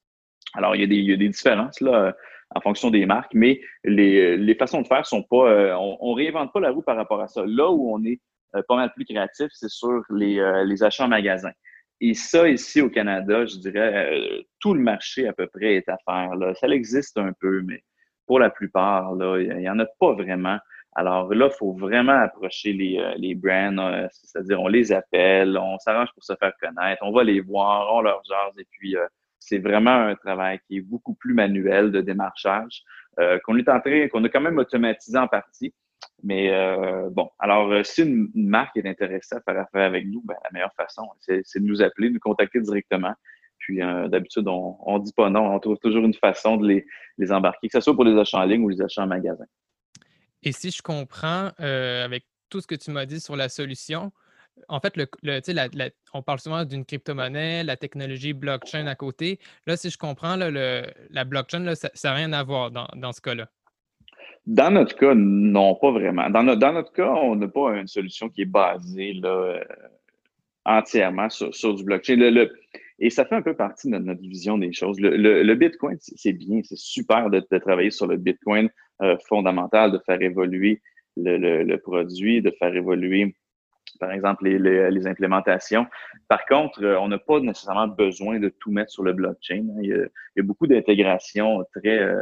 Alors, 0.53 0.75
il 0.75 0.81
y 0.81 0.83
a 0.83 0.87
des, 0.87 0.95
il 0.95 1.09
y 1.09 1.13
a 1.13 1.17
des 1.17 1.29
différences 1.29 1.81
là, 1.81 2.13
en 2.55 2.61
fonction 2.61 2.89
des 2.89 3.05
marques, 3.05 3.33
mais 3.33 3.61
les, 3.83 4.37
les 4.37 4.55
façons 4.55 4.81
de 4.81 4.87
faire 4.87 5.05
sont 5.05 5.23
pas, 5.23 5.49
euh, 5.49 5.75
on, 5.75 6.11
ne 6.11 6.15
réinvente 6.15 6.53
pas 6.53 6.59
la 6.59 6.71
roue 6.71 6.81
par 6.81 6.95
rapport 6.95 7.21
à 7.21 7.27
ça. 7.27 7.43
Là 7.45 7.69
où 7.71 7.93
on 7.93 8.03
est 8.03 8.19
euh, 8.55 8.61
pas 8.67 8.75
mal 8.75 8.91
plus 8.93 9.05
créatif, 9.05 9.47
c'est 9.51 9.69
sur 9.69 10.03
les, 10.11 10.39
euh, 10.39 10.63
les, 10.63 10.83
achats 10.83 11.05
en 11.05 11.07
magasin. 11.07 11.51
Et 12.01 12.13
ça, 12.13 12.47
ici 12.49 12.81
au 12.81 12.89
Canada, 12.89 13.45
je 13.45 13.57
dirais, 13.57 14.45
tout 14.59 14.73
le 14.73 14.81
marché 14.81 15.27
à 15.27 15.33
peu 15.33 15.47
près 15.47 15.75
est 15.75 15.89
à 15.89 15.97
faire. 16.05 16.35
Là. 16.35 16.53
Ça 16.55 16.67
existe 16.67 17.17
un 17.17 17.31
peu, 17.39 17.61
mais 17.61 17.83
pour 18.27 18.39
la 18.39 18.49
plupart, 18.49 19.13
là, 19.15 19.37
il 19.39 19.57
n'y 19.57 19.69
en 19.69 19.79
a 19.79 19.85
pas 19.99 20.13
vraiment. 20.13 20.57
Alors 20.95 21.33
là, 21.33 21.49
il 21.51 21.57
faut 21.57 21.73
vraiment 21.73 22.19
approcher 22.19 22.73
les, 22.73 23.13
les 23.17 23.35
brands, 23.35 24.07
c'est-à-dire 24.11 24.61
on 24.61 24.67
les 24.67 24.91
appelle, 24.91 25.57
on 25.57 25.77
s'arrange 25.79 26.09
pour 26.13 26.23
se 26.23 26.33
faire 26.35 26.51
connaître, 26.59 27.01
on 27.03 27.11
va 27.11 27.23
les 27.23 27.39
voir, 27.39 27.93
on 27.93 28.01
leur 28.01 28.21
jase 28.25 28.59
et 28.59 28.67
puis 28.69 28.95
c'est 29.45 29.59
vraiment 29.59 30.07
un 30.07 30.15
travail 30.15 30.59
qui 30.67 30.77
est 30.77 30.81
beaucoup 30.81 31.13
plus 31.13 31.33
manuel 31.33 31.91
de 31.91 32.01
démarchage, 32.01 32.83
euh, 33.19 33.39
qu'on 33.43 33.57
est 33.57 33.67
en 33.69 33.79
qu'on 33.79 34.23
a 34.23 34.29
quand 34.29 34.41
même 34.41 34.57
automatisé 34.57 35.17
en 35.17 35.27
partie. 35.27 35.73
Mais 36.23 36.51
euh, 36.51 37.09
bon, 37.11 37.29
alors 37.39 37.71
euh, 37.71 37.83
si 37.83 38.03
une, 38.03 38.29
marque 38.35 38.77
est 38.77 38.87
intéressée 38.87 39.35
à 39.35 39.41
faire 39.41 39.59
affaire 39.59 39.83
avec 39.83 40.05
nous, 40.07 40.21
ben, 40.23 40.35
la 40.43 40.49
meilleure 40.51 40.73
façon, 40.75 41.03
c'est 41.19 41.59
de 41.59 41.65
nous 41.65 41.81
appeler, 41.81 42.09
de 42.09 42.13
nous 42.13 42.19
contacter 42.19 42.61
directement. 42.61 43.13
Puis 43.57 43.77
d'habitude, 43.77 44.45
on 44.47 44.99
ne 44.99 45.03
dit 45.03 45.13
pas 45.13 45.29
non, 45.29 45.53
on 45.53 45.59
trouve 45.59 45.77
toujours 45.77 46.03
une 46.03 46.13
façon 46.13 46.57
de 46.57 46.67
les, 46.67 46.85
les, 47.17 47.31
embarquer, 47.31 47.69
que 47.69 47.73
ce 47.73 47.79
soit 47.79 47.95
pour 47.95 48.03
les 48.03 48.19
achats 48.19 48.39
en 48.39 48.43
ligne 48.43 48.61
ou 48.61 48.67
les 48.67 48.81
achats 48.81 49.03
en 49.03 49.07
magasin. 49.07 49.45
Et 50.41 50.51
si 50.51 50.69
je 50.69 50.81
comprends, 50.81 51.49
avec 51.59 52.25
tout 52.49 52.59
ce 52.59 52.67
que 52.67 52.75
tu 52.75 52.91
m'as 52.91 53.05
dit 53.05 53.21
sur 53.21 53.37
la 53.37 53.47
solution, 53.47 54.11
en 54.67 54.79
fait, 54.79 54.97
le, 54.97 55.07
on 56.13 56.21
parle 56.21 56.39
souvent 56.39 56.65
d'une 56.65 56.85
crypto-monnaie, 56.85 57.63
la 57.63 57.77
technologie 57.77 58.33
blockchain 58.33 58.87
à 58.87 58.95
côté. 58.95 59.39
Là, 59.67 59.77
si 59.77 59.89
je 59.89 59.97
comprends, 59.97 60.35
la 60.35 61.23
blockchain, 61.25 61.73
ça 61.75 61.89
n'a 62.03 62.13
rien 62.13 62.33
à 62.33 62.43
voir 62.43 62.71
dans, 62.71 63.11
ce 63.11 63.21
cas-là. 63.21 63.49
Dans 64.45 64.71
notre 64.71 64.95
cas, 64.95 65.13
non, 65.15 65.75
pas 65.75 65.91
vraiment. 65.91 66.29
Dans, 66.29 66.43
notre 66.43 66.91
cas, 66.91 67.11
on 67.11 67.35
n'a 67.35 67.47
pas 67.47 67.77
une 67.77 67.87
solution 67.87 68.29
qui 68.29 68.41
est 68.41 68.45
basée 68.45 69.19
euh, 69.23 69.59
entièrement 70.65 71.29
sur, 71.29 71.73
du 71.73 71.83
blockchain. 71.83 72.19
et 72.99 73.09
ça 73.09 73.25
fait 73.25 73.35
un 73.35 73.41
peu 73.41 73.55
partie 73.55 73.89
de 73.89 73.97
notre, 73.97 74.21
vision 74.21 74.57
des 74.57 74.73
choses. 74.73 74.99
Le, 74.99 75.53
Bitcoin, 75.55 75.97
c'est 75.99 76.33
bien, 76.33 76.61
c'est 76.63 76.77
super 76.77 77.29
de, 77.29 77.39
travailler 77.59 77.91
sur 77.91 78.07
le 78.07 78.17
Bitcoin 78.17 78.69
euh, 79.01 79.17
fondamental, 79.27 79.91
de 79.91 79.99
faire 80.05 80.21
évoluer 80.21 80.81
le, 81.15 81.75
produit, 81.77 82.41
de 82.41 82.51
faire 82.51 82.75
évoluer 82.75 83.35
par 84.03 84.11
exemple, 84.11 84.45
les, 84.45 85.07
implémentations. 85.07 85.87
Par 86.27 86.45
contre, 86.45 86.83
euh, 86.83 86.99
on 86.99 87.07
n'a 87.07 87.17
pas 87.17 87.39
nécessairement 87.39 87.87
besoin 87.87 88.37
de 88.37 88.49
tout 88.49 88.69
mettre 88.69 88.91
sur 88.91 89.01
le 89.03 89.13
blockchain. 89.13 89.65
Hein. 89.69 89.79
Il 89.81 90.09
y 90.35 90.39
a, 90.39 90.43
beaucoup 90.43 90.67
d'intégrations 90.67 91.63
très, 91.73 91.99
euh, 91.99 92.21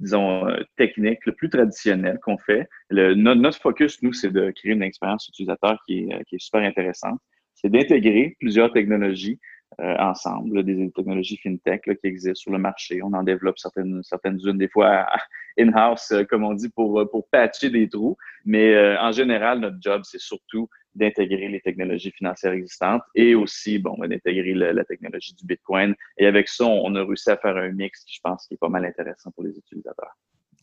disons, 0.00 0.48
euh, 0.48 0.60
techniques, 0.76 1.24
le 1.24 1.32
plus 1.32 1.50
traditionnel 1.50 2.18
qu'on 2.20 2.36
fait. 2.36 2.68
notre, 2.90 3.60
focus, 3.60 4.02
nous, 4.02 4.12
c'est 4.12 4.32
de 4.32 4.50
créer 4.50 4.72
une 4.72 4.82
expérience 4.82 5.28
utilisateur 5.28 5.80
qui 5.86 6.10
est, 6.10 6.38
super 6.38 6.62
intéressante. 6.62 7.20
C'est 7.54 7.70
d'intégrer 7.70 8.36
plusieurs 8.40 8.72
technologies 8.72 9.38
ensemble, 9.78 10.62
des 10.62 10.90
technologies 10.92 11.36
fintech 11.36 11.82
qui 11.82 12.06
existent 12.06 12.34
sur 12.34 12.52
le 12.52 12.58
marché. 12.58 13.02
On 13.02 13.12
en 13.12 13.22
développe 13.22 13.58
certaines, 13.58 14.02
certaines 14.02 14.38
unes, 14.44 14.58
des 14.58 14.68
fois 14.68 15.06
in-house, 15.58 16.12
comme 16.30 16.44
on 16.44 16.54
dit, 16.54 16.68
pour, 16.68 17.08
pour 17.10 17.28
patcher 17.28 17.70
des 17.70 17.88
trous. 17.88 18.16
Mais 18.44 18.96
en 18.98 19.10
général, 19.10 19.58
notre 19.58 19.78
job, 19.80 20.02
c'est 20.04 20.20
surtout 20.20 20.68
d'intégrer 20.94 21.48
les 21.48 21.60
technologies 21.60 22.12
financières 22.12 22.52
existantes 22.52 23.02
et 23.14 23.34
aussi, 23.34 23.78
bon, 23.78 23.96
ben, 23.98 24.08
d'intégrer 24.08 24.54
la, 24.54 24.84
technologie 24.84 25.34
du 25.34 25.44
Bitcoin. 25.44 25.94
Et 26.18 26.26
avec 26.26 26.48
ça, 26.48 26.64
on, 26.64 26.94
a 26.94 27.04
réussi 27.04 27.30
à 27.30 27.36
faire 27.36 27.56
un 27.56 27.70
mix 27.70 28.04
qui, 28.04 28.14
je 28.14 28.20
pense, 28.22 28.46
qui 28.46 28.54
est 28.54 28.58
pas 28.58 28.68
mal 28.68 28.84
intéressant 28.84 29.30
pour 29.32 29.44
les 29.44 29.56
utilisateurs. 29.56 30.16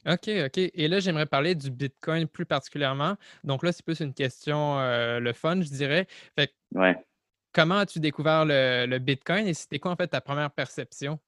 OK, 0.08 0.30
OK. 0.46 0.58
Et 0.58 0.88
là, 0.88 1.00
j'aimerais 1.00 1.26
parler 1.26 1.54
du 1.54 1.70
Bitcoin 1.70 2.28
plus 2.28 2.46
particulièrement. 2.46 3.16
Donc 3.44 3.64
là, 3.64 3.72
c'est 3.72 3.86
plus 3.86 4.00
une 4.00 4.14
question, 4.14 4.80
euh, 4.80 5.20
le 5.20 5.34
fun, 5.34 5.62
je 5.62 5.70
dirais. 5.70 6.08
Fait 6.36 6.52
ouais. 6.74 6.96
Comment 7.54 7.80
as-tu 7.80 8.00
découvert 8.00 8.46
le, 8.46 8.98
Bitcoin 9.00 9.48
et 9.48 9.54
c'était 9.54 9.80
quoi, 9.80 9.92
en 9.92 9.96
fait, 9.96 10.08
ta 10.08 10.22
première 10.22 10.52
perception? 10.52 11.20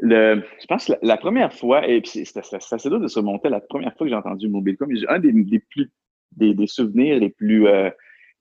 Je 0.00 0.66
pense 0.66 0.86
que 0.86 0.92
la, 1.02 1.16
première 1.16 1.52
fois, 1.52 1.86
et 1.86 2.00
puis 2.00 2.26
c'est 2.26 2.36
assez 2.36 2.88
dur 2.88 3.00
de 3.00 3.06
se 3.06 3.20
remonter, 3.20 3.48
la 3.48 3.60
première 3.60 3.96
fois 3.96 4.06
que 4.06 4.10
j'ai 4.10 4.16
entendu 4.16 4.46
le 4.46 4.52
mot 4.52 4.60
Bitcoin, 4.60 4.90
un 5.08 5.20
des, 5.20 5.60
plus 5.60 5.92
des, 6.32 6.66
souvenirs 6.66 7.20
les 7.20 7.30
plus, 7.30 7.68
euh, 7.68 7.90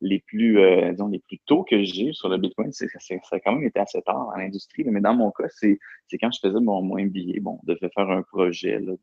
les 0.02 0.20
plus, 0.20 0.58
euh, 0.60 0.92
les 1.12 1.20
plus 1.20 1.40
tôt 1.46 1.64
que 1.64 1.84
j'ai 1.84 2.12
sur 2.12 2.28
le 2.28 2.38
Bitcoin, 2.38 2.72
c'est 2.72 2.88
ça 2.88 3.16
a 3.36 3.40
quand 3.40 3.54
même 3.54 3.68
été 3.68 3.80
assez 3.80 4.02
tard 4.02 4.32
dans 4.32 4.38
l'industrie. 4.38 4.84
Mais 4.86 5.00
dans 5.00 5.14
mon 5.14 5.30
cas, 5.30 5.48
c'est 5.50 5.78
quand 6.20 6.32
je 6.32 6.40
faisais 6.40 6.60
mon, 6.60 6.82
mon 6.82 6.98
MBA. 6.98 7.40
Bon, 7.42 7.60
on 7.62 7.72
devait 7.72 7.92
faire 7.94 8.10
un 8.10 8.24
projet, 8.24 8.80
là, 8.80 8.94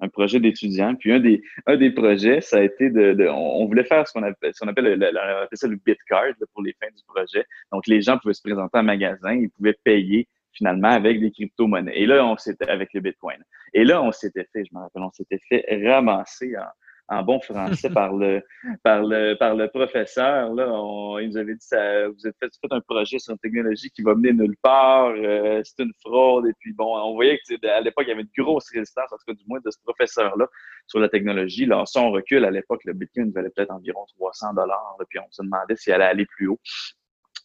un 0.00 0.08
projet 0.08 0.40
d'étudiant. 0.40 0.94
Puis 0.94 1.12
un 1.12 1.20
des, 1.20 1.42
un 1.66 1.76
des 1.76 1.90
projets, 1.90 2.40
ça 2.40 2.58
a 2.58 2.62
été 2.62 2.90
de, 2.90 3.28
on, 3.28 3.66
voulait 3.66 3.84
faire 3.84 4.06
ce 4.06 4.12
qu'on 4.12 4.22
appelle, 4.22 4.52
ce 4.54 4.66
appelle 4.66 4.84
le, 4.84 4.94
le, 4.96 5.68
le 5.68 5.76
bitcard 5.76 6.32
pour 6.52 6.62
les 6.62 6.74
fins 6.80 6.90
du 6.94 7.02
projet. 7.06 7.44
Donc 7.72 7.86
les 7.86 8.00
gens 8.00 8.18
pouvaient 8.18 8.34
se 8.34 8.42
présenter 8.42 8.78
en 8.78 8.82
magasin, 8.82 9.34
ils 9.34 9.50
pouvaient 9.50 9.76
payer 9.84 10.28
finalement 10.52 10.90
avec 10.90 11.20
des 11.20 11.30
crypto-monnaies. 11.30 11.96
Et 11.96 12.06
là, 12.06 12.24
on 12.24 12.36
s'était 12.36 12.68
avec 12.68 12.92
le 12.94 13.00
Bitcoin. 13.00 13.42
Et 13.72 13.84
là, 13.84 14.02
on 14.02 14.12
s'était 14.12 14.46
fait, 14.52 14.64
je 14.64 14.74
me 14.74 14.80
rappelle, 14.80 15.02
on 15.02 15.10
s'était 15.10 15.40
fait 15.48 15.64
ramasser 15.84 16.56
en, 16.56 16.62
en 17.08 17.22
bon 17.22 17.40
français 17.40 17.90
par 17.90 18.14
le, 18.14 18.42
par 18.82 19.02
le, 19.02 19.34
par 19.34 19.54
le 19.54 19.68
professeur. 19.68 20.52
Là, 20.54 21.18
il 21.20 21.28
nous 21.28 21.36
avait 21.36 21.54
dit 21.54 21.66
ça, 21.66 22.08
vous 22.08 22.26
avez 22.26 22.34
fait, 22.40 22.50
fait, 22.60 22.72
un 22.72 22.80
projet 22.80 23.18
sur 23.18 23.32
une 23.32 23.38
technologie 23.38 23.90
qui 23.90 24.02
va 24.02 24.14
mener 24.14 24.32
nulle 24.32 24.56
part, 24.62 25.12
euh, 25.16 25.60
c'est 25.64 25.82
une 25.82 25.92
fraude. 26.00 26.46
Et 26.46 26.52
puis 26.58 26.72
bon, 26.72 26.96
on 26.96 27.14
voyait 27.14 27.38
qu'à 27.38 27.80
l'époque, 27.80 28.04
il 28.06 28.10
y 28.10 28.12
avait 28.12 28.22
une 28.22 28.44
grosse 28.44 28.70
résistance, 28.72 29.12
en 29.12 29.16
tout 29.16 29.24
cas 29.26 29.34
du 29.34 29.44
moins 29.46 29.60
de 29.64 29.70
ce 29.70 29.78
professeur-là, 29.84 30.48
sur 30.86 30.98
la 30.98 31.08
technologie. 31.08 31.66
Là, 31.66 31.84
si 31.86 31.98
on 31.98 32.10
recule, 32.10 32.44
à 32.44 32.50
l'époque, 32.50 32.82
le 32.84 32.94
Bitcoin 32.94 33.32
valait 33.32 33.50
peut-être 33.50 33.72
environ 33.72 34.04
300 34.16 34.54
dollars. 34.54 34.96
Puis 35.08 35.18
on 35.18 35.30
se 35.30 35.42
demandait 35.42 35.76
s'il 35.76 35.92
allait 35.92 36.04
aller 36.04 36.26
plus 36.26 36.48
haut. 36.48 36.60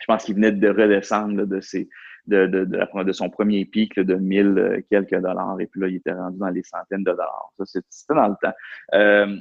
Je 0.02 0.06
pense 0.06 0.24
qu'il 0.24 0.36
venait 0.36 0.54
de 0.54 0.70
redescendre 0.70 1.46
de 1.46 1.60
ses 1.60 1.90
de, 2.30 2.66
de, 3.04 3.12
son 3.12 3.30
premier 3.30 3.66
pic 3.66 4.00
de 4.00 4.16
1000 4.16 4.48
euh, 4.58 4.82
quelques 4.90 5.16
dollars. 5.16 5.60
Et 5.60 5.68
puis 5.68 5.82
là, 5.82 5.88
il 5.88 5.96
était 5.96 6.14
rendu 6.14 6.38
dans 6.38 6.50
les 6.50 6.64
centaines 6.64 7.04
de 7.04 7.12
dollars. 7.12 7.52
Ça, 7.58 7.82
c'était 7.90 8.16
dans 8.16 8.28
le 8.28 8.36
temps. 8.42 8.54
Euh, 8.94 9.38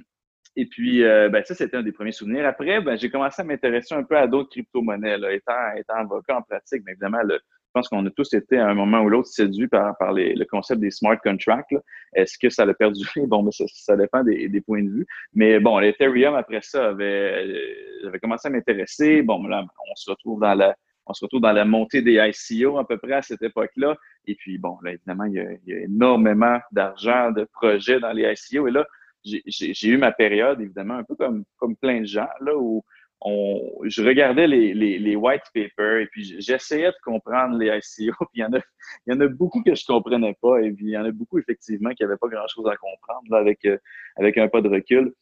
Et 0.57 0.67
puis, 0.67 1.05
euh, 1.05 1.29
ben, 1.29 1.45
ça, 1.45 1.55
c'était 1.55 1.77
un 1.77 1.83
des 1.83 1.93
premiers 1.93 2.13
souvenirs. 2.13 2.47
Après, 2.47 2.81
ben, 2.81 2.99
j'ai 2.99 3.11
commencé 3.11 3.43
à 3.43 3.45
m'intéresser 3.45 3.95
un 3.95 4.03
peu 4.03 4.17
à 4.17 4.27
d'autres 4.27 4.51
crypto-monnaies. 4.51 5.19
Étant, 5.33 5.73
étant 5.77 5.95
avocat 5.95 6.39
en 6.39 6.43
pratique, 6.43 6.83
mais 6.85 6.93
évidemment, 6.93 7.21
je 7.29 7.73
pense 7.75 7.89
qu'on 7.89 8.05
a 8.07 8.11
tous 8.11 8.33
été 8.33 8.59
à 8.59 8.67
un 8.67 8.75
moment 8.75 9.03
ou 9.03 9.09
l'autre 9.09 9.29
séduits 9.29 9.69
par, 9.69 9.97
par 9.99 10.13
le 10.13 10.45
concept 10.47 10.81
des 10.81 10.91
smart 10.91 11.19
contracts. 11.23 11.75
Est-ce 12.15 12.39
que 12.39 12.49
ça 12.49 12.65
l'a 12.65 12.75
perdu? 12.75 13.05
Bon, 13.29 13.43
mais 13.43 13.53
ça, 13.53 13.97
dépend 13.97 14.25
des, 14.25 14.63
points 14.67 14.83
de 14.83 14.89
vue. 14.89 15.07
Mais 15.35 15.61
bon, 15.61 15.79
l'Ethereum, 15.79 16.35
après 16.35 16.63
ça, 16.63 16.91
j'avais 16.91 18.19
commencé 18.21 18.49
à 18.49 18.51
m'intéresser. 18.51 19.23
Bon, 19.23 19.47
là, 19.47 19.63
on 19.63 19.95
se 19.95 20.11
retrouve 20.11 20.41
dans 20.41 20.55
la 20.55 20.75
on 21.09 21.15
se 21.15 21.25
retrouve 21.25 21.41
dans 21.41 21.53
la 21.53 21.65
montée 21.65 22.03
des 22.03 22.21
ICO 22.23 22.79
à 22.79 22.87
peu 22.87 22.99
près 22.99 23.15
à 23.15 23.23
cette 23.23 23.43
époque-là. 23.43 23.97
Et 24.27 24.35
puis, 24.35 24.59
bon, 24.59 24.79
là, 24.83 24.93
évidemment, 24.93 25.25
il 25.25 25.35
y 25.67 25.73
a, 25.73 25.79
énormément 25.81 26.59
d'argent, 26.71 27.31
de 27.31 27.45
projets 27.45 27.99
dans 27.99 28.13
les 28.13 28.31
ICO. 28.33 28.69
Et 28.69 28.71
là, 28.71 28.87
j'ai 29.25 29.89
eu 29.89 29.97
ma 29.97 30.13
période, 30.13 30.61
évidemment, 30.61 30.95
un 30.95 31.05
peu 31.05 31.17
comme, 31.17 31.45
plein 31.81 32.01
de 32.01 32.07
gens, 32.07 32.29
là, 32.41 32.57
où 32.57 32.85
on, 33.21 33.61
je 33.85 34.05
regardais 34.05 34.47
les, 34.47 35.17
white 35.17 35.43
papers 35.53 36.03
et 36.03 36.07
puis 36.07 36.37
j'essayais 36.41 36.89
de 36.89 36.97
comprendre 37.03 37.57
les 37.59 37.67
ICO. 37.67 38.15
Puis 38.33 38.37
il 38.37 38.41
y, 38.43 38.45
en 38.45 38.53
a, 38.53 38.61
il 39.07 39.15
y 39.15 39.17
en 39.17 39.21
a 39.21 39.27
beaucoup 39.27 39.63
que 39.63 39.75
je 39.75 39.85
comprenais 39.85 40.37
pas 40.41 40.61
et 40.61 40.71
puis 40.71 40.85
il 40.85 40.91
y 40.91 40.99
en 40.99 41.05
a 41.05 41.11
beaucoup, 41.11 41.39
effectivement, 41.39 41.91
qui 41.91 42.05
n'avaient 42.05 42.17
pas 42.17 42.29
grand-chose 42.29 42.69
à 42.69 42.77
comprendre 42.77 43.27
là, 43.31 43.39
avec, 43.39 43.65
euh, 43.65 43.77
avec 44.17 44.39
un 44.39 44.47
pas 44.47 44.61
de 44.61 44.69
recul. 44.69 45.13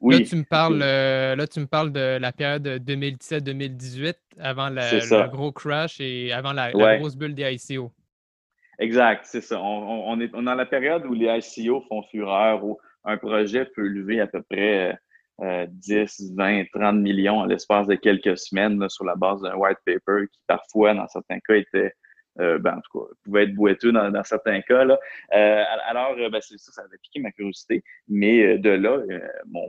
Oui. 0.00 0.18
Là, 0.18 0.26
tu 0.26 0.36
me 0.36 0.44
parles, 0.44 0.80
euh, 0.82 1.36
là, 1.36 1.46
tu 1.46 1.60
me 1.60 1.66
parles 1.66 1.92
de 1.92 2.18
la 2.18 2.32
période 2.32 2.66
2017-2018, 2.66 4.14
avant 4.38 4.70
le 4.70 5.28
gros 5.28 5.52
crash 5.52 6.00
et 6.00 6.32
avant 6.32 6.52
la, 6.52 6.72
grosse 6.72 7.16
bulle 7.16 7.34
des 7.34 7.52
ICO. 7.52 7.92
Exact, 8.78 9.26
c'est 9.26 9.42
ça. 9.42 9.60
On, 9.60 10.10
on, 10.10 10.20
est 10.20 10.28
dans 10.28 10.54
la 10.54 10.66
période 10.66 11.04
où 11.04 11.12
les 11.12 11.26
ICO 11.26 11.82
font 11.88 12.02
fureur, 12.04 12.64
où 12.64 12.78
un 13.04 13.18
projet 13.18 13.66
peut 13.66 13.86
lever 13.86 14.20
à 14.20 14.26
peu 14.26 14.42
près 14.42 14.98
10, 15.40 16.34
20, 16.34 16.64
30 16.72 16.96
millions 16.96 17.38
en 17.38 17.44
l'espace 17.46 17.86
de 17.86 17.94
quelques 17.94 18.38
semaines 18.38 18.88
sur 18.88 19.04
la 19.04 19.16
base 19.16 19.40
d'un 19.42 19.54
white 19.54 19.78
paper 19.86 20.26
qui 20.32 20.40
parfois, 20.46 20.94
dans 20.94 21.06
certains 21.08 21.38
cas, 21.40 21.54
était 21.54 21.92
euh, 22.38 22.58
ben, 22.58 22.76
en 22.76 22.80
tout 22.80 23.00
cas, 23.00 23.14
pouvait 23.24 23.44
être 23.44 23.54
boiteux 23.54 23.92
dans, 23.92 24.24
certains 24.24 24.60
cas. 24.62 24.84
Là. 24.84 24.98
Euh, 25.34 25.64
alors, 25.88 26.14
euh, 26.18 26.30
ben, 26.30 26.40
ça, 26.40 26.56
ça 26.58 26.82
avait 26.82 26.98
piqué 26.98 27.20
ma 27.20 27.32
curiosité. 27.32 27.82
Mais 28.08 28.58
de 28.58 28.70
là, 28.70 28.98
mon, 29.46 29.68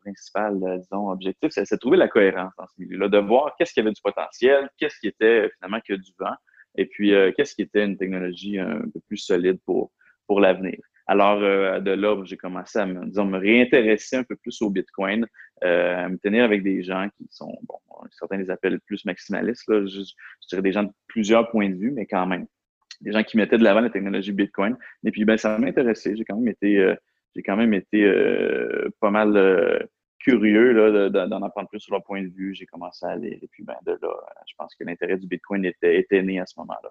principal, 0.00 0.58
disons, 0.80 1.10
objectif, 1.10 1.50
c'est 1.52 1.70
de 1.70 1.76
trouver 1.76 1.96
la 1.96 2.08
cohérence 2.08 2.52
dans 2.58 2.66
ce 2.66 2.74
milieu-là, 2.78 3.08
de 3.08 3.18
voir 3.18 3.54
qu'est-ce 3.56 3.72
qui 3.72 3.80
avait 3.80 3.92
du 3.92 4.02
potentiel, 4.02 4.68
qu'est-ce 4.78 4.98
qui 4.98 5.08
était 5.08 5.50
finalement 5.58 5.80
que 5.86 5.94
du 5.94 6.10
vent, 6.18 6.34
et 6.76 6.86
puis 6.86 7.12
qu'est-ce 7.36 7.54
qui 7.54 7.62
était 7.62 7.84
une 7.84 7.96
technologie 7.96 8.58
un 8.58 8.80
peu 8.92 9.00
plus 9.06 9.18
solide 9.18 9.58
pour, 9.64 9.92
pour 10.26 10.40
l'avenir. 10.40 10.78
Alors, 11.10 11.42
euh, 11.42 11.80
de 11.80 11.90
là, 11.90 12.22
j'ai 12.24 12.36
commencé 12.36 12.78
à 12.78 12.86
me, 12.86 13.04
disons, 13.06 13.24
me 13.24 13.36
réintéresser 13.36 14.14
un 14.14 14.22
peu 14.22 14.36
plus 14.36 14.62
au 14.62 14.70
Bitcoin, 14.70 15.26
euh, 15.64 16.04
à 16.04 16.08
me 16.08 16.16
tenir 16.18 16.44
avec 16.44 16.62
des 16.62 16.84
gens 16.84 17.08
qui 17.16 17.26
sont, 17.30 17.52
bon, 17.66 17.78
certains 18.12 18.36
les 18.36 18.48
appellent 18.48 18.78
plus 18.82 19.04
maximalistes, 19.04 19.68
là, 19.68 19.84
je, 19.86 20.02
dirais 20.48 20.62
des 20.62 20.70
gens 20.70 20.84
de 20.84 20.92
plusieurs 21.08 21.50
points 21.50 21.68
de 21.68 21.74
vue, 21.74 21.90
mais 21.90 22.06
quand 22.06 22.26
même, 22.26 22.46
des 23.00 23.10
gens 23.10 23.24
qui 23.24 23.36
mettaient 23.38 23.58
de 23.58 23.64
l'avant 23.64 23.80
la 23.80 23.90
technologie 23.90 24.30
Bitcoin. 24.30 24.76
Et 25.02 25.10
puis, 25.10 25.24
ben, 25.24 25.36
ça 25.36 25.58
m'a 25.58 25.66
intéressé. 25.66 26.14
J'ai 26.14 26.24
quand 26.24 26.36
même 26.36 26.46
été, 26.46 26.78
euh, 26.78 26.94
j'ai 27.34 27.42
quand 27.42 27.56
même 27.56 27.74
été 27.74 28.08
pas 29.00 29.10
mal 29.10 29.88
curieux 30.20 31.10
d'en 31.10 31.42
apprendre 31.42 31.68
plus 31.70 31.80
sur 31.80 31.92
leur 31.94 32.04
point 32.04 32.22
de 32.22 32.28
vue. 32.28 32.54
J'ai 32.54 32.66
commencé 32.66 33.04
à 33.04 33.10
aller. 33.10 33.36
Et 33.42 33.48
puis, 33.50 33.64
ben, 33.64 33.74
de 33.84 33.98
là, 34.00 34.14
je 34.46 34.54
pense 34.56 34.76
que 34.76 34.84
l'intérêt 34.84 35.16
du 35.16 35.26
Bitcoin 35.26 35.64
était, 35.64 35.98
était 35.98 36.22
né 36.22 36.38
à 36.38 36.46
ce 36.46 36.54
moment-là. 36.60 36.90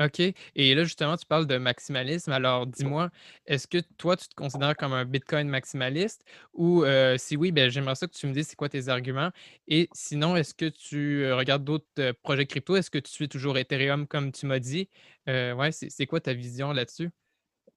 OK. 0.00 0.20
Et 0.54 0.74
là, 0.74 0.84
justement, 0.84 1.16
tu 1.16 1.26
parles 1.26 1.46
de 1.46 1.58
maximalisme. 1.58 2.32
Alors, 2.32 2.66
dis-moi, 2.66 3.10
est-ce 3.46 3.66
que 3.66 3.78
toi, 3.98 4.16
tu 4.16 4.26
te 4.28 4.34
considères 4.34 4.76
comme 4.76 4.92
un 4.92 5.04
Bitcoin 5.04 5.48
maximaliste? 5.48 6.24
Ou 6.54 6.84
si 7.18 7.36
oui, 7.36 7.52
ben, 7.52 7.70
j'aimerais 7.70 7.94
ça 7.94 8.06
que 8.06 8.14
tu 8.14 8.26
me 8.26 8.32
dises 8.32 8.48
c'est 8.48 8.56
quoi 8.56 8.68
tes 8.68 8.88
arguments? 8.88 9.30
Et 9.68 9.88
sinon, 9.92 10.34
est-ce 10.36 10.54
que 10.54 10.66
tu 10.66 11.30
regardes 11.32 11.64
d'autres 11.64 12.12
projets 12.22 12.46
crypto? 12.46 12.76
Est-ce 12.76 12.90
que 12.90 12.98
tu 12.98 13.10
suis 13.10 13.28
toujours 13.28 13.58
Ethereum 13.58 14.06
comme 14.06 14.32
tu 14.32 14.46
m'as 14.46 14.58
dit? 14.60 14.88
ouais, 15.26 15.70
c'est 15.72 16.06
quoi 16.06 16.20
ta 16.20 16.32
vision 16.32 16.72
là-dessus? 16.72 17.10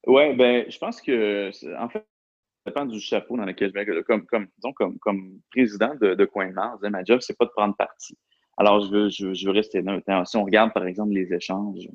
Oui, 0.07 0.33
ben, 0.35 0.65
je 0.69 0.77
pense 0.77 1.01
que, 1.01 1.49
en 1.77 1.89
fait, 1.89 2.05
ça 2.65 2.71
dépend 2.71 2.85
du 2.85 2.99
chapeau 2.99 3.37
dans 3.37 3.45
lequel 3.45 3.69
je 3.69 3.73
vais. 3.73 4.03
Comme, 4.03 4.25
comme, 4.25 4.47
disons, 4.57 4.73
comme, 4.73 4.97
comme 4.99 5.39
président 5.51 5.93
de, 5.95 6.15
de 6.15 6.25
CoinMars, 6.25 6.79
ma 6.81 7.03
job, 7.03 7.19
c'est 7.21 7.37
pas 7.37 7.45
de 7.45 7.51
prendre 7.51 7.75
parti. 7.75 8.17
Alors, 8.57 8.81
je 8.81 8.91
veux, 8.91 9.09
je, 9.09 9.33
je 9.33 9.45
veux 9.45 9.51
rester 9.51 9.81
neutre. 9.81 10.05
Si 10.27 10.37
on 10.37 10.43
regarde, 10.43 10.73
par 10.73 10.85
exemple, 10.85 11.13
les 11.13 11.33
échanges, 11.33 11.87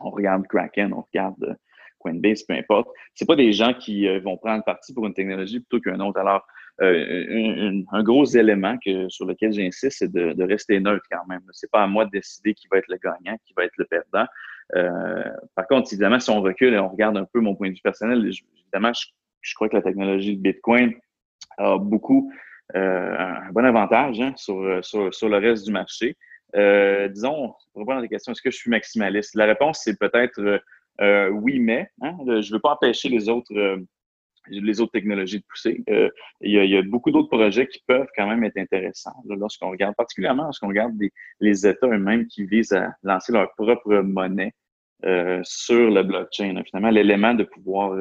on 0.00 0.10
regarde 0.10 0.46
Kraken, 0.46 0.92
on 0.92 1.02
regarde 1.02 1.42
euh, 1.44 1.54
Coinbase, 1.98 2.42
peu 2.42 2.54
importe, 2.54 2.88
c'est 3.14 3.26
pas 3.26 3.36
des 3.36 3.52
gens 3.52 3.74
qui 3.74 4.08
euh, 4.08 4.20
vont 4.20 4.36
prendre 4.36 4.64
parti 4.64 4.92
pour 4.92 5.06
une 5.06 5.14
technologie 5.14 5.60
plutôt 5.60 5.80
qu'un 5.80 6.00
autre. 6.00 6.18
Alors, 6.18 6.44
euh, 6.80 7.82
un, 7.92 8.02
gros 8.02 8.24
élément 8.24 8.78
que, 8.84 9.08
sur 9.10 9.26
lequel 9.26 9.52
j'insiste, 9.52 9.98
c'est 9.98 10.10
de, 10.10 10.32
de, 10.32 10.44
rester 10.44 10.80
neutre 10.80 11.04
quand 11.10 11.26
même. 11.28 11.42
C'est 11.52 11.70
pas 11.70 11.82
à 11.82 11.86
moi 11.86 12.06
de 12.06 12.10
décider 12.10 12.54
qui 12.54 12.66
va 12.68 12.78
être 12.78 12.88
le 12.88 12.96
gagnant, 12.96 13.36
qui 13.44 13.52
va 13.54 13.64
être 13.64 13.76
le 13.76 13.84
perdant. 13.84 14.26
Euh, 14.76 15.22
par 15.54 15.66
contre, 15.66 15.92
évidemment, 15.92 16.18
si 16.18 16.30
on 16.30 16.40
recule 16.40 16.72
et 16.72 16.78
on 16.78 16.88
regarde 16.88 17.18
un 17.18 17.26
peu 17.30 17.40
mon 17.40 17.54
point 17.54 17.68
de 17.68 17.74
vue 17.74 17.82
personnel, 17.82 18.18
évidemment, 18.24 18.92
je, 18.94 19.08
je 19.42 19.54
crois 19.54 19.68
que 19.68 19.76
la 19.76 19.82
technologie 19.82 20.36
de 20.36 20.42
Bitcoin 20.42 20.94
a 21.58 21.76
beaucoup 21.76 22.32
un 22.74 23.50
bon 23.52 23.64
avantage 23.64 24.20
hein, 24.20 24.32
sur, 24.36 24.84
sur, 24.84 25.12
sur, 25.14 25.28
le 25.28 25.38
reste 25.38 25.64
du 25.64 25.72
marché. 25.72 26.16
Euh, 26.56 27.08
disons, 27.08 27.54
pour 27.72 27.82
répondre 27.82 27.98
à 27.98 28.02
la 28.02 28.08
question, 28.08 28.32
est-ce 28.32 28.42
que 28.42 28.50
je 28.50 28.56
suis 28.56 28.70
maximaliste? 28.70 29.34
La 29.34 29.46
réponse, 29.46 29.80
c'est 29.84 29.98
peut-être 29.98 30.60
euh, 31.00 31.28
oui, 31.30 31.58
mais 31.60 31.88
hein, 32.02 32.16
je 32.26 32.32
ne 32.32 32.52
veux 32.52 32.60
pas 32.60 32.72
empêcher 32.72 33.08
les 33.08 33.28
autres, 33.28 33.52
les 34.48 34.80
autres 34.80 34.92
technologies 34.92 35.38
de 35.38 35.44
pousser. 35.48 35.82
Il 36.40 36.50
y, 36.50 36.76
a, 36.76 36.82
beaucoup 36.82 37.10
d'autres 37.10 37.28
projets 37.28 37.66
qui 37.66 37.82
peuvent 37.86 38.08
quand 38.16 38.26
même 38.26 38.44
être 38.44 38.58
intéressants 38.58 39.14
lorsqu'on 39.24 39.70
regarde, 39.70 39.94
particulièrement 39.96 40.44
lorsqu'on 40.44 40.68
regarde 40.68 40.92
les 41.40 41.66
États 41.66 41.86
eux-mêmes 41.86 42.26
qui 42.26 42.44
visent 42.44 42.72
à 42.72 42.92
lancer 43.02 43.32
leur 43.32 43.52
propre 43.54 44.00
monnaie 44.02 44.52
sur 45.42 45.90
le 45.90 46.02
blockchain. 46.02 46.62
Finalement, 46.66 46.90
l'élément 46.90 47.34
de 47.34 47.44
pouvoir 47.44 47.94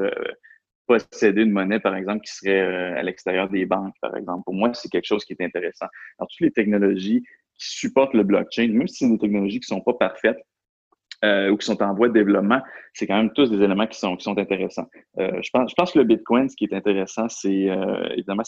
posséder 0.89 1.43
une 1.43 1.51
monnaie, 1.51 1.79
par 1.79 1.95
exemple, 1.95 2.21
qui 2.25 2.33
serait 2.33 2.61
euh, 2.61 2.97
à 2.97 3.03
l'extérieur 3.03 3.47
des 3.47 3.65
banques, 3.65 3.93
par 4.01 4.17
exemple. 4.17 4.43
Pour 4.43 4.55
moi, 4.55 4.73
c'est 4.73 4.89
quelque 4.89 5.05
chose 5.05 5.23
qui 5.23 5.33
est 5.33 5.41
intéressant. 5.43 5.85
Alors, 6.17 6.27
toutes 6.29 6.41
les 6.41 6.51
technologies 6.51 7.21
qui 7.53 7.77
supportent 7.77 8.15
le 8.15 8.23
blockchain, 8.23 8.69
même 8.69 8.87
si 8.87 9.05
c'est 9.05 9.11
des 9.11 9.19
technologies 9.19 9.59
qui 9.59 9.71
ne 9.71 9.77
sont 9.77 9.83
pas 9.83 9.93
parfaites 9.93 10.39
euh, 11.23 11.51
ou 11.51 11.57
qui 11.57 11.65
sont 11.67 11.81
en 11.83 11.93
voie 11.93 12.07
de 12.07 12.13
développement, 12.13 12.61
c'est 12.93 13.05
quand 13.05 13.17
même 13.17 13.31
tous 13.33 13.51
des 13.51 13.63
éléments 13.63 13.85
qui 13.85 13.99
sont, 13.99 14.17
qui 14.17 14.23
sont 14.23 14.37
intéressants. 14.39 14.87
Euh, 15.19 15.39
je, 15.43 15.49
pense, 15.53 15.69
je 15.69 15.75
pense 15.75 15.91
que 15.91 15.99
le 15.99 16.05
Bitcoin, 16.05 16.49
ce 16.49 16.55
qui 16.55 16.65
est 16.65 16.73
intéressant, 16.73 17.29
c'est 17.29 17.69
évidemment, 18.15 18.43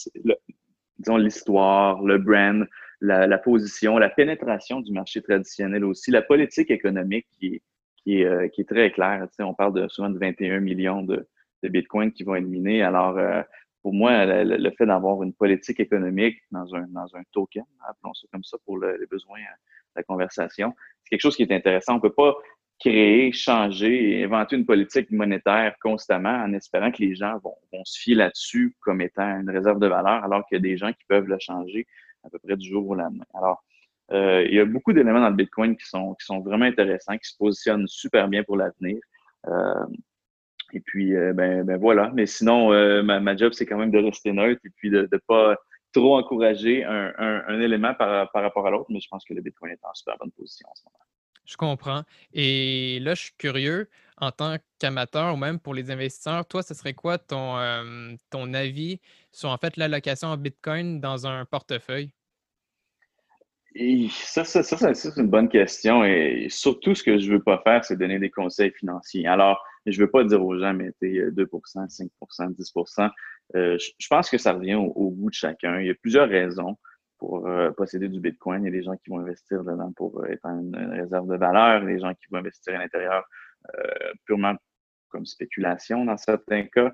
disons 0.97 1.17
l'histoire, 1.17 2.01
le 2.01 2.17
brand, 2.17 2.65
la, 3.01 3.37
position, 3.37 3.99
la 3.99 4.09
pénétration 4.09 4.81
du 4.81 4.91
marché 4.93 5.21
traditionnel 5.21 5.85
aussi, 5.85 6.09
la 6.09 6.23
politique 6.23 6.71
économique 6.71 7.27
qui 7.37 7.47
est, 7.47 7.61
qui 7.97 8.21
est, 8.23 8.49
qui 8.49 8.61
est 8.61 8.69
très 8.69 8.91
claire. 8.91 9.27
Tu 9.29 9.35
sais, 9.35 9.43
on 9.43 9.53
parle 9.53 9.73
de, 9.73 9.87
souvent 9.89 10.09
de 10.09 10.17
21 10.17 10.59
millions 10.59 11.03
de, 11.03 11.27
de 11.63 11.69
Bitcoin 11.69 12.11
qui 12.11 12.23
vont 12.23 12.39
minés. 12.41 12.81
Alors, 12.81 13.17
euh, 13.17 13.41
pour 13.81 13.93
moi, 13.93 14.25
le, 14.25 14.71
fait 14.71 14.85
d'avoir 14.85 15.23
une 15.23 15.33
politique 15.33 15.79
économique 15.79 16.37
dans 16.51 16.75
un, 16.75 16.87
dans 16.89 17.15
un 17.15 17.23
token, 17.31 17.63
appelons 17.87 18.13
ça 18.13 18.27
comme 18.31 18.43
ça 18.43 18.57
pour 18.65 18.79
les 18.79 19.07
besoins 19.09 19.39
de 19.39 19.95
la 19.95 20.03
conversation, 20.03 20.73
c'est 21.03 21.09
quelque 21.09 21.21
chose 21.21 21.35
qui 21.35 21.43
est 21.43 21.51
intéressant. 21.51 21.95
On 21.95 21.99
peut 21.99 22.13
pas 22.13 22.35
créer, 22.81 23.31
changer 23.31 24.23
inventer 24.23 24.55
une 24.55 24.65
politique 24.65 25.11
monétaire 25.11 25.75
constamment 25.79 26.43
en 26.43 26.51
espérant 26.53 26.91
que 26.91 27.01
les 27.01 27.15
gens 27.15 27.37
vont, 27.43 27.55
se 27.85 27.99
fier 27.99 28.15
là-dessus 28.15 28.75
comme 28.81 29.01
étant 29.01 29.39
une 29.39 29.49
réserve 29.49 29.79
de 29.79 29.87
valeur, 29.87 30.23
alors 30.23 30.45
qu'il 30.47 30.55
y 30.57 30.59
a 30.59 30.61
des 30.61 30.77
gens 30.77 30.91
qui 30.91 31.05
peuvent 31.07 31.27
le 31.27 31.37
changer 31.39 31.87
à 32.23 32.29
peu 32.29 32.39
près 32.39 32.57
du 32.57 32.67
jour 32.67 32.87
au 32.89 32.95
lendemain. 32.95 33.25
Alors, 33.35 33.63
euh, 34.11 34.45
il 34.47 34.55
y 34.55 34.59
a 34.59 34.65
beaucoup 34.65 34.93
d'éléments 34.93 35.21
dans 35.21 35.29
le 35.29 35.35
Bitcoin 35.35 35.77
qui 35.77 35.85
sont, 35.85 36.15
qui 36.15 36.25
sont 36.25 36.39
vraiment 36.39 36.65
intéressants, 36.65 37.17
qui 37.17 37.29
se 37.29 37.37
positionnent 37.37 37.87
super 37.87 38.27
bien 38.27 38.43
pour 38.43 38.57
l'avenir. 38.57 38.99
Euh, 39.47 39.85
et 40.73 40.79
puis, 40.79 41.15
euh, 41.15 41.33
ben, 41.33 41.63
ben, 41.63 41.77
voilà. 41.77 42.11
Mais 42.13 42.25
sinon, 42.25 42.71
euh, 42.73 43.03
ma, 43.03 43.35
job, 43.35 43.53
c'est 43.53 43.65
quand 43.65 43.77
même 43.77 43.91
de 43.91 43.99
rester 43.99 44.31
neutre 44.31 44.61
et 44.65 44.69
puis 44.69 44.89
de 44.89 45.07
ne 45.11 45.17
pas 45.17 45.57
trop 45.93 46.17
encourager 46.17 46.83
un, 46.83 47.13
un, 47.17 47.59
élément 47.59 47.93
par, 47.93 48.31
par, 48.31 48.43
rapport 48.43 48.65
à 48.67 48.71
l'autre. 48.71 48.87
Mais 48.89 48.99
je 48.99 49.07
pense 49.09 49.25
que 49.25 49.33
le 49.33 49.41
Bitcoin 49.41 49.71
est 49.71 49.83
en 49.83 49.93
super 49.93 50.17
bonne 50.17 50.31
position 50.31 50.67
en 50.69 50.75
ce 50.75 50.83
moment. 50.85 50.97
Je 51.45 51.57
comprends. 51.57 52.03
Et 52.33 52.99
là, 53.01 53.13
je 53.13 53.23
suis 53.23 53.33
curieux, 53.37 53.89
en 54.17 54.31
tant 54.31 54.55
qu'amateur 54.79 55.33
ou 55.33 55.37
même 55.37 55.59
pour 55.59 55.73
les 55.73 55.91
investisseurs, 55.91 56.45
toi, 56.45 56.63
ce 56.63 56.73
serait 56.73 56.93
quoi 56.93 57.17
ton, 57.17 57.57
euh, 57.57 58.13
ton 58.29 58.53
avis 58.53 59.01
sur 59.31 59.49
en 59.49 59.57
fait 59.57 59.75
l'allocation 59.77 60.29
en 60.29 60.37
Bitcoin 60.37 61.01
dans 61.01 61.27
un 61.27 61.45
portefeuille? 61.45 62.13
Et 63.73 64.07
ça, 64.11 64.43
ça, 64.43 64.63
ça, 64.63 64.93
c'est 64.93 65.17
une 65.17 65.29
bonne 65.29 65.49
question. 65.49 66.03
Et 66.03 66.47
surtout, 66.49 66.93
ce 66.93 67.03
que 67.03 67.17
je 67.17 67.31
veux 67.31 67.41
pas 67.41 67.61
faire, 67.63 67.83
c'est 67.85 67.97
donner 67.97 68.19
des 68.19 68.29
conseils 68.29 68.71
financiers. 68.71 69.25
Alors, 69.27 69.63
je 69.85 69.99
veux 69.99 70.09
pas 70.09 70.23
dire 70.23 70.43
aux 70.43 70.57
gens, 70.57 70.73
mettez 70.73 71.21
2% 71.31 71.47
5% 71.89 72.55
10% 72.55 73.09
euh, 73.55 73.77
je, 73.77 74.07
pense 74.07 74.29
que 74.29 74.37
ça 74.37 74.53
revient 74.53 74.75
au, 74.75 75.09
goût 75.11 75.29
de 75.29 75.35
chacun. 75.35 75.79
Il 75.79 75.87
y 75.87 75.89
a 75.89 75.95
plusieurs 75.95 76.29
raisons 76.29 76.77
pour 77.17 77.47
euh, 77.47 77.71
posséder 77.71 78.09
du 78.09 78.19
Bitcoin. 78.19 78.63
Il 78.63 78.65
y 78.65 78.69
a 78.69 78.71
des 78.71 78.83
gens 78.83 78.95
qui 78.95 79.09
vont 79.09 79.19
investir 79.19 79.63
dedans 79.63 79.91
pour 79.95 80.21
euh, 80.21 80.27
être 80.27 80.45
une, 80.45 80.75
réserve 80.75 81.27
de 81.27 81.35
valeur, 81.35 81.85
des 81.85 81.99
gens 81.99 82.13
qui 82.13 82.27
vont 82.31 82.37
investir 82.37 82.75
à 82.75 82.79
l'intérieur 82.79 83.23
purement 84.25 84.55
comme 85.09 85.27
spéculation 85.27 86.03
dans 86.03 86.17
certains 86.17 86.63
cas, 86.63 86.91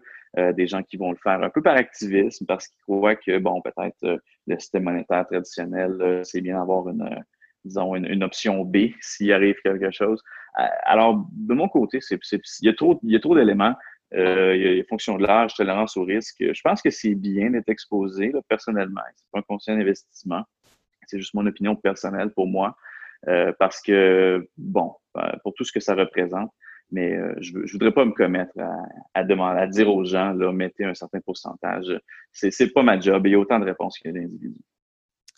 des 0.51 0.67
gens 0.67 0.83
qui 0.83 0.97
vont 0.97 1.11
le 1.11 1.17
faire 1.17 1.41
un 1.41 1.49
peu 1.49 1.61
par 1.61 1.77
activisme 1.77 2.45
parce 2.45 2.67
qu'ils 2.67 2.81
croient 2.81 3.15
que, 3.15 3.37
bon, 3.37 3.61
peut-être 3.61 4.19
le 4.47 4.59
système 4.59 4.83
monétaire 4.83 5.25
traditionnel, 5.25 6.23
c'est 6.25 6.41
bien 6.41 6.59
d'avoir 6.59 6.89
une, 6.89 7.23
disons, 7.65 7.95
une, 7.95 8.23
option 8.23 8.63
B 8.63 8.89
s'il 9.01 9.31
arrive 9.33 9.55
quelque 9.63 9.91
chose. 9.91 10.21
Alors, 10.53 11.27
de 11.31 11.53
mon 11.53 11.67
côté, 11.67 11.99
il 12.09 12.17
y 12.61 12.69
a 12.69 12.73
trop, 12.73 12.99
d'éléments. 13.35 13.75
Euh, 14.13 14.55
il 14.55 14.77
y 14.77 14.79
a 14.79 14.83
fonction 14.85 15.17
de 15.17 15.23
l'âge, 15.23 15.53
tolérance 15.53 15.97
au 15.97 16.03
risque. 16.03 16.37
Je 16.39 16.61
pense 16.63 16.81
que 16.81 16.89
c'est 16.89 17.13
bien 17.13 17.51
d'être 17.51 17.69
exposé 17.69 18.31
là, 18.31 18.39
personnellement. 18.47 19.01
C'est 19.15 19.29
pas 19.31 19.39
un 19.39 19.43
conseil 19.43 19.77
d'investissement. 19.77 20.43
C'est 21.07 21.19
juste 21.19 21.33
mon 21.33 21.45
opinion 21.45 21.75
personnelle 21.75 22.31
pour 22.31 22.47
moi. 22.47 22.75
Euh, 23.27 23.51
parce 23.59 23.81
que, 23.81 24.47
bon, 24.57 24.93
euh, 25.17 25.31
pour 25.43 25.53
tout 25.55 25.63
ce 25.63 25.71
que 25.71 25.79
ça 25.79 25.95
représente, 25.95 26.51
mais 26.89 27.17
je 27.41 27.57
ne 27.57 27.69
voudrais 27.69 27.91
pas 27.91 28.05
me 28.05 28.13
commettre 28.13 28.53
à, 29.13 29.23
demander, 29.25 29.59
à 29.59 29.67
dire 29.67 29.93
aux 29.93 30.05
gens, 30.05 30.33
mettez 30.53 30.85
un 30.85 30.93
certain 30.93 31.19
pourcentage. 31.19 31.99
C'est, 32.31 32.49
c'est 32.49 32.71
pas 32.71 32.81
ma 32.81 32.97
job. 32.97 33.27
Il 33.27 33.31
y 33.31 33.35
a 33.35 33.39
autant 33.39 33.59
de 33.59 33.65
réponses 33.65 33.99
a 34.05 34.11
d'individus. 34.11 34.63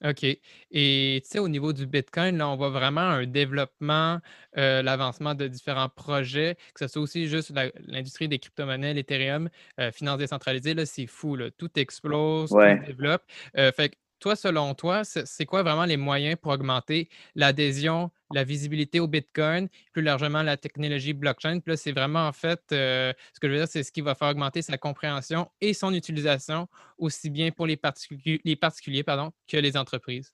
OK. 0.04 0.24
Et 0.24 1.22
tu 1.24 1.30
sais, 1.30 1.40
au 1.40 1.50
niveau 1.50 1.74
du 1.74 1.86
Bitcoin, 1.86 2.38
là, 2.38 2.48
on 2.48 2.56
voit 2.56 2.70
vraiment 2.70 3.02
un 3.02 3.26
développement, 3.26 4.20
euh, 4.58 4.82
l'avancement 4.82 5.36
de 5.36 5.48
différents 5.48 5.90
projets, 5.90 6.56
que 6.74 6.86
ce 6.86 6.88
soit 6.88 7.02
aussi 7.02 7.28
juste 7.28 7.54
l'industrie 7.88 8.28
des 8.28 8.40
crypto-monnaies, 8.40 8.94
l'Ethereum, 8.94 9.50
euh, 9.80 9.92
finance 9.92 10.18
décentralisée, 10.20 10.74
là, 10.74 10.86
c'est 10.86 11.08
fou, 11.08 11.36
là. 11.36 11.52
Tout 11.52 11.70
explose, 11.78 12.50
tout 12.50 12.56
se 12.60 12.86
développe. 12.86 13.24
Euh, 13.58 13.72
fait 13.72 13.94
toi, 14.20 14.36
selon 14.36 14.74
toi, 14.74 15.04
c'est 15.04 15.46
quoi 15.46 15.64
vraiment 15.64 15.86
les 15.86 15.98
moyens 15.98 16.36
pour 16.42 16.52
augmenter 16.52 17.10
l'adhésion, 17.36 18.12
la 18.34 18.44
visibilité 18.44 19.00
au 19.00 19.08
Bitcoin, 19.08 19.68
plus 19.92 20.02
largement 20.02 20.44
la 20.44 20.58
technologie 20.58 21.14
blockchain? 21.14 21.60
Puis 21.60 21.72
là, 21.72 21.78
c'est 21.78 21.92
vraiment 21.92 22.28
en 22.28 22.32
fait, 22.32 22.62
euh, 22.72 23.14
ce 23.34 23.40
que 23.40 23.48
je 23.48 23.54
veux 23.54 23.60
dire, 23.60 23.68
c'est 23.68 23.84
ce 23.84 23.92
qui 23.92 24.02
va 24.02 24.16
faire 24.16 24.30
augmenter 24.30 24.62
sa 24.62 24.78
compréhension 24.78 25.50
et 25.62 25.74
son 25.74 25.94
utilisation, 25.94 26.68
aussi 26.98 27.30
bien 27.30 27.52
pour 27.52 27.66
les, 27.66 27.78
particuliers, 27.78 29.04
pardon, 29.04 29.32
que 29.48 29.58
les 29.58 29.78
entreprises. 29.78 30.34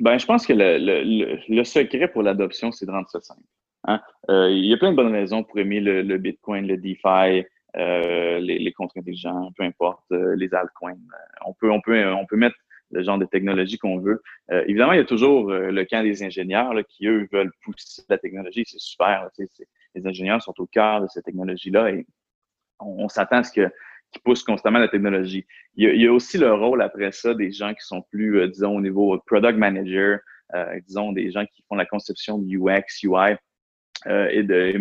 Ben, 0.00 0.18
je 0.18 0.24
pense 0.24 0.46
que 0.46 0.54
le, 0.56 1.64
secret 1.64 2.08
pour 2.08 2.22
l'adoption, 2.22 2.72
c'est 2.72 2.86
de 2.86 2.90
rendre 2.90 3.08
ça 3.08 3.20
simple. 3.20 3.42
Hein. 3.84 4.00
Euh, 4.28 4.50
il 4.50 4.64
y 4.64 4.72
a 4.72 4.76
plein 4.76 4.90
de 4.92 4.96
bonnes 4.96 5.12
raisons 5.12 5.44
pour 5.44 5.58
aimer 5.58 5.80
le 5.80 6.16
Bitcoin, 6.18 6.66
le 6.66 6.76
DeFi, 6.76 7.44
les, 7.78 8.58
les 8.58 8.72
contre 8.72 8.98
intelligents, 8.98 9.52
peu 9.56 9.64
importe, 9.64 10.04
euh, 10.12 10.34
les 10.36 10.52
altcoins. 10.54 10.92
Euh, 10.92 11.44
on 11.46 11.54
peut, 11.54 11.70
on 11.70 11.80
peut, 11.80 12.12
on 12.12 12.26
peut 12.26 12.36
mettre 12.36 12.56
le 12.90 13.02
genre 13.02 13.18
de 13.18 13.24
technologie 13.24 13.78
qu'on 13.78 14.00
veut. 14.00 14.20
évidemment, 14.50 14.92
il 14.92 14.96
y 14.96 15.00
a 15.00 15.04
toujours 15.04 15.48
le 15.52 15.84
camp 15.84 16.02
des 16.02 16.24
ingénieurs 16.24 16.74
là, 16.74 16.82
qui, 16.82 17.06
eux, 17.06 17.28
veulent 17.32 17.52
pousser 17.62 18.02
la 18.08 18.18
technologie. 18.18 18.64
C'est 18.66 18.80
super. 18.80 19.28
les 19.94 20.06
ingénieurs 20.08 20.42
sont 20.42 20.54
au 20.58 20.66
cœur 20.66 21.00
de 21.00 21.06
cette 21.06 21.24
technologie-là 21.24 21.92
et 21.92 22.04
on, 22.80 23.08
s'attend 23.08 23.36
à 23.36 23.42
ce 23.44 23.52
que 23.52 23.70
qui 24.10 24.18
poussent 24.18 24.42
constamment 24.42 24.80
la 24.80 24.88
technologie. 24.88 25.46
Il 25.76 25.84
y, 25.84 25.86
a, 25.86 25.92
il 25.92 26.02
y, 26.02 26.06
a, 26.08 26.12
aussi 26.12 26.36
le 26.36 26.52
rôle 26.52 26.82
après 26.82 27.12
ça 27.12 27.32
des 27.32 27.52
gens 27.52 27.74
qui 27.74 27.86
sont 27.86 28.02
plus, 28.10 28.48
disons, 28.48 28.74
au 28.74 28.80
niveau 28.80 29.16
product 29.24 29.56
manager, 29.56 30.18
disons, 30.84 31.12
des 31.12 31.30
gens 31.30 31.46
qui 31.46 31.62
font 31.68 31.76
la 31.76 31.86
conception 31.86 32.38
du 32.38 32.58
UX, 32.58 33.04
UI. 33.04 33.36
Euh, 34.06 34.28
et, 34.30 34.42
de, 34.42 34.72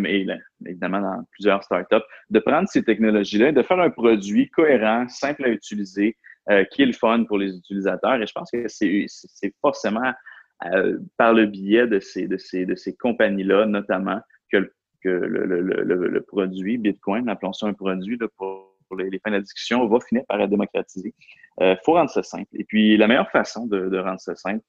évidemment 0.65 1.01
dans 1.01 1.23
plusieurs 1.31 1.63
startups, 1.63 2.05
de 2.29 2.39
prendre 2.39 2.69
ces 2.69 2.83
technologies-là 2.83 3.49
et 3.49 3.51
de 3.51 3.63
faire 3.63 3.79
un 3.79 3.89
produit 3.89 4.49
cohérent, 4.49 5.07
simple 5.09 5.45
à 5.45 5.49
utiliser, 5.49 6.15
euh, 6.49 6.63
qui 6.65 6.83
est 6.83 6.85
le 6.85 6.93
fun 6.93 7.25
pour 7.25 7.37
les 7.37 7.55
utilisateurs. 7.55 8.21
Et 8.21 8.25
je 8.25 8.31
pense 8.31 8.49
que 8.49 8.67
c'est 8.67 9.53
forcément 9.61 10.13
euh, 10.65 10.99
par 11.17 11.33
le 11.33 11.47
biais 11.47 11.87
de 11.87 11.99
ces, 11.99 12.27
de 12.27 12.37
ces, 12.37 12.65
de 12.65 12.75
ces 12.75 12.95
compagnies-là, 12.95 13.65
notamment, 13.65 14.21
que, 14.51 14.71
que 15.03 15.09
le, 15.09 15.45
le, 15.45 15.61
le, 15.61 15.83
le, 15.83 16.21
produit 16.21 16.77
Bitcoin, 16.77 17.27
appelons 17.27 17.53
ça 17.53 17.67
un 17.67 17.73
produit 17.73 18.17
pour, 18.37 18.77
pour 18.87 18.97
les, 18.97 19.19
fins 19.19 19.31
de 19.31 19.35
la 19.35 19.41
discussion, 19.41 19.85
va 19.87 19.99
finir 19.99 20.23
par 20.27 20.39
être 20.39 20.49
démocratisé. 20.49 21.13
Il 21.59 21.77
faut 21.83 21.93
rendre 21.93 22.09
ça 22.09 22.23
simple. 22.23 22.49
Et 22.53 22.63
puis, 22.63 22.95
la 22.95 23.07
meilleure 23.07 23.29
façon 23.31 23.67
de 23.67 23.97
rendre 23.97 24.21
ça 24.21 24.35
simple, 24.35 24.63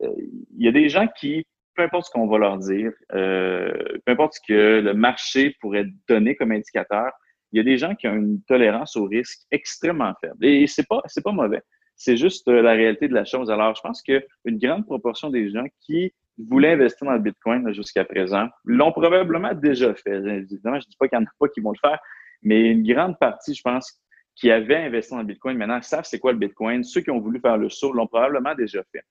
il 0.00 0.64
y 0.64 0.68
a 0.68 0.72
des 0.72 0.88
gens 0.88 1.08
qui 1.18 1.46
peu 1.78 1.84
importe 1.84 2.06
ce 2.06 2.10
qu'on 2.10 2.26
va 2.26 2.38
leur 2.38 2.58
dire, 2.58 2.90
euh, 3.14 3.72
peu 4.04 4.12
importe 4.12 4.34
ce 4.34 4.40
que 4.46 4.80
le 4.80 4.94
marché 4.94 5.54
pourrait 5.60 5.86
donner 6.08 6.34
comme 6.34 6.50
indicateur, 6.50 7.12
il 7.52 7.58
y 7.58 7.60
a 7.60 7.62
des 7.62 7.78
gens 7.78 7.94
qui 7.94 8.08
ont 8.08 8.16
une 8.16 8.42
tolérance 8.42 8.96
au 8.96 9.04
risque 9.04 9.42
extrêmement 9.52 10.12
faible. 10.20 10.44
Et 10.44 10.66
c'est 10.66 10.86
pas, 10.88 11.00
c'est 11.06 11.22
pas 11.22 11.30
mauvais. 11.30 11.62
C'est 11.94 12.16
juste 12.16 12.48
euh, 12.48 12.62
la 12.62 12.72
réalité 12.72 13.06
de 13.06 13.14
la 13.14 13.24
chose. 13.24 13.48
Alors, 13.48 13.76
je 13.76 13.80
pense 13.80 14.02
qu'une 14.02 14.58
grande 14.58 14.86
proportion 14.86 15.30
des 15.30 15.50
gens 15.50 15.64
qui 15.80 16.12
voulaient 16.36 16.72
investir 16.72 17.06
dans 17.06 17.14
le 17.14 17.20
Bitcoin 17.20 17.72
jusqu'à 17.72 18.04
présent 18.04 18.48
l'ont 18.64 18.90
probablement 18.90 19.54
déjà 19.54 19.94
fait. 19.94 20.16
Évidemment, 20.16 20.80
je 20.80 20.86
ne 20.86 20.90
dis 20.90 20.96
pas 20.98 21.06
qu'il 21.06 21.18
n'y 21.18 21.24
en 21.24 21.28
a 21.28 21.32
pas 21.38 21.48
qui 21.48 21.60
vont 21.60 21.72
le 21.72 21.78
faire, 21.80 21.98
mais 22.42 22.72
une 22.72 22.82
grande 22.82 23.16
partie, 23.20 23.54
je 23.54 23.62
pense, 23.62 24.02
qui 24.34 24.50
avaient 24.50 24.76
investi 24.76 25.12
dans 25.12 25.18
le 25.20 25.26
Bitcoin 25.26 25.56
maintenant 25.56 25.80
savent 25.80 26.04
c'est 26.04 26.18
quoi 26.18 26.32
le 26.32 26.38
Bitcoin. 26.38 26.82
Ceux 26.82 27.02
qui 27.02 27.10
ont 27.10 27.20
voulu 27.20 27.38
faire 27.40 27.56
le 27.56 27.68
saut 27.68 27.92
l'ont 27.92 28.08
probablement 28.08 28.54
déjà 28.56 28.82
fait. 28.92 29.02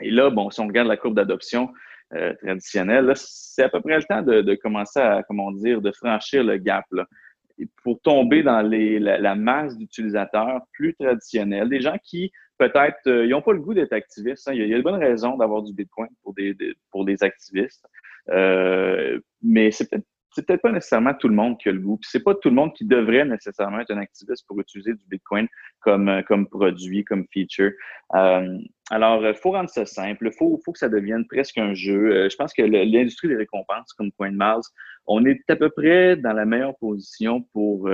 Et 0.00 0.10
là, 0.10 0.30
bon, 0.30 0.50
si 0.50 0.60
on 0.60 0.66
regarde 0.66 0.88
la 0.88 0.96
courbe 0.96 1.14
d'adoption, 1.14 1.72
euh, 2.14 2.34
traditionnel, 2.42 3.12
c'est 3.16 3.64
à 3.64 3.68
peu 3.68 3.80
près 3.80 3.96
le 3.96 4.04
temps 4.04 4.22
de, 4.22 4.54
commencer 4.56 5.00
à, 5.00 5.22
comment 5.22 5.50
dire, 5.52 5.80
de 5.80 5.92
franchir 5.92 6.44
le 6.44 6.58
gap. 6.58 6.84
pour 7.82 8.00
tomber 8.00 8.42
dans 8.42 8.62
la, 8.62 9.34
masse 9.34 9.76
d'utilisateurs 9.76 10.62
plus 10.72 10.94
traditionnels, 10.94 11.68
des 11.68 11.80
gens 11.80 11.96
qui 12.02 12.30
peut-être 12.58 13.06
euh, 13.06 13.24
ils 13.24 13.30
n'ont 13.30 13.42
pas 13.42 13.52
le 13.52 13.60
goût 13.60 13.74
d'être 13.74 13.92
activistes. 13.92 14.48
Hein. 14.48 14.52
Il, 14.54 14.66
y 14.66 14.74
a, 14.74 14.76
de 14.76 14.82
bonnes 14.82 15.02
raisons 15.02 15.36
d'avoir 15.36 15.62
du 15.62 15.72
Bitcoin 15.72 16.08
pour 16.22 16.34
des, 16.34 16.56
pour 16.90 17.04
des 17.04 17.22
activistes, 17.22 17.86
euh, 18.30 19.20
mais 19.42 19.70
c'est 19.70 19.88
peut-être 19.88 20.06
c'est 20.32 20.46
peut-être 20.46 20.62
pas 20.62 20.72
nécessairement 20.72 21.14
tout 21.14 21.28
le 21.28 21.34
monde 21.34 21.58
qui 21.58 21.68
a 21.68 21.72
le 21.72 21.80
goût. 21.80 21.98
Puis 21.98 22.08
c'est 22.10 22.22
pas 22.22 22.34
tout 22.34 22.48
le 22.48 22.54
monde 22.54 22.72
qui 22.74 22.84
devrait 22.84 23.24
nécessairement 23.24 23.80
être 23.80 23.90
un 23.90 23.98
activiste 23.98 24.46
pour 24.46 24.58
utiliser 24.60 24.94
du 24.94 25.04
Bitcoin 25.06 25.46
comme, 25.80 26.08
euh, 26.08 26.22
comme 26.22 26.48
produit, 26.48 27.04
comme 27.04 27.26
feature. 27.32 27.72
Euh, 28.14 28.58
alors, 28.90 29.20
il 29.20 29.26
euh, 29.26 29.34
faut 29.34 29.50
rendre 29.50 29.68
ça 29.68 29.84
simple. 29.84 30.26
Il 30.26 30.36
faut, 30.36 30.60
faut 30.64 30.72
que 30.72 30.78
ça 30.78 30.88
devienne 30.88 31.26
presque 31.26 31.58
un 31.58 31.74
jeu. 31.74 32.28
je 32.28 32.36
pense 32.36 32.52
que 32.54 32.62
l'industrie 32.62 33.28
des 33.28 33.36
récompenses, 33.36 33.92
comme 33.92 34.10
CoinMars, 34.12 34.62
on 35.06 35.24
est 35.26 35.42
à 35.50 35.56
peu 35.56 35.70
près 35.70 36.16
dans 36.16 36.32
la 36.32 36.44
meilleure 36.44 36.76
position 36.78 37.42
pour, 37.52 37.90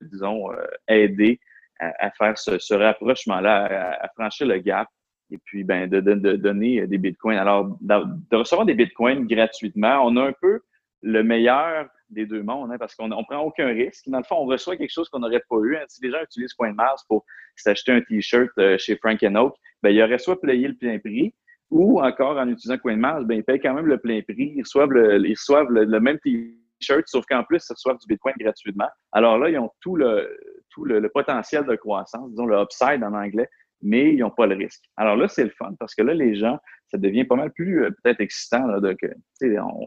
disons, 0.00 0.48
aider 0.88 1.40
à, 1.78 2.10
faire 2.10 2.36
ce, 2.36 2.74
rapprochement-là, 2.74 3.98
à, 4.02 4.08
franchir 4.08 4.46
le 4.46 4.58
gap 4.58 4.88
et 5.30 5.38
puis 5.44 5.62
ben, 5.62 5.88
de, 5.88 6.00
de, 6.00 6.36
donner 6.36 6.86
des 6.86 6.98
bitcoins. 6.98 7.38
Alors, 7.38 7.78
de 7.80 8.36
recevoir 8.36 8.66
des 8.66 8.74
bitcoins 8.74 9.26
gratuitement, 9.26 10.02
on 10.04 10.16
a 10.16 10.24
un 10.24 10.32
peu 10.40 10.60
le 11.02 11.22
meilleur 11.22 11.88
des 12.10 12.26
deux 12.26 12.42
mondes, 12.42 12.72
hein, 12.72 12.78
parce 12.78 12.94
qu'on 12.94 13.08
ne 13.08 13.22
prend 13.24 13.40
aucun 13.40 13.68
risque. 13.68 14.08
Dans 14.08 14.18
le 14.18 14.24
fond, 14.24 14.36
on 14.36 14.46
reçoit 14.46 14.76
quelque 14.76 14.92
chose 14.92 15.08
qu'on 15.08 15.20
n'aurait 15.20 15.42
pas 15.48 15.56
eu. 15.62 15.76
Hein. 15.76 15.84
Si 15.88 16.02
les 16.02 16.10
gens 16.10 16.22
utilisent 16.22 16.54
CoinMars 16.54 17.04
pour 17.08 17.24
s'acheter 17.56 17.92
un 17.92 18.00
T-shirt 18.00 18.50
euh, 18.58 18.78
chez 18.78 18.96
Frank 18.96 19.22
Oak, 19.22 19.54
ben, 19.82 19.90
ils 19.90 20.02
auraient 20.02 20.18
soit 20.18 20.40
payé 20.40 20.68
le 20.68 20.74
plein 20.74 20.98
prix, 20.98 21.34
ou 21.70 22.00
encore 22.00 22.38
en 22.38 22.48
utilisant 22.48 22.78
CoinMars, 22.78 23.24
ben, 23.24 23.36
ils 23.36 23.44
payent 23.44 23.60
quand 23.60 23.74
même 23.74 23.86
le 23.86 23.98
plein 23.98 24.22
prix. 24.22 24.52
Ils 24.56 24.62
reçoivent 24.62 24.90
le, 24.90 25.26
ils 25.26 25.34
reçoivent 25.34 25.70
le, 25.70 26.00
même 26.00 26.18
T-shirt, 26.20 27.04
sauf 27.06 27.26
qu'en 27.26 27.44
plus, 27.44 27.64
ils 27.68 27.72
reçoivent 27.72 27.98
du 27.98 28.06
Bitcoin 28.06 28.34
gratuitement. 28.38 28.88
Alors 29.12 29.38
là, 29.38 29.50
ils 29.50 29.58
ont 29.58 29.70
tout 29.80 29.96
le, 29.96 30.38
tout 30.70 30.84
le 30.84 31.06
potentiel 31.10 31.66
de 31.66 31.76
croissance, 31.76 32.30
disons 32.30 32.46
le 32.46 32.56
upside 32.56 33.02
en 33.04 33.12
anglais, 33.12 33.48
mais 33.82 34.12
ils 34.12 34.18
n'ont 34.18 34.30
pas 34.30 34.46
le 34.46 34.56
risque. 34.56 34.84
Alors 34.96 35.16
là, 35.16 35.28
c'est 35.28 35.44
le 35.44 35.50
fun 35.50 35.74
parce 35.78 35.94
que 35.94 36.02
là, 36.02 36.14
les 36.14 36.34
gens, 36.34 36.58
ça 36.90 36.98
devient 36.98 37.24
pas 37.24 37.36
mal 37.36 37.52
plus 37.52 37.84
euh, 37.84 37.90
peut-être 38.02 38.20
excitant 38.20 38.66
là, 38.66 38.80
de, 38.80 38.92
que 38.92 39.06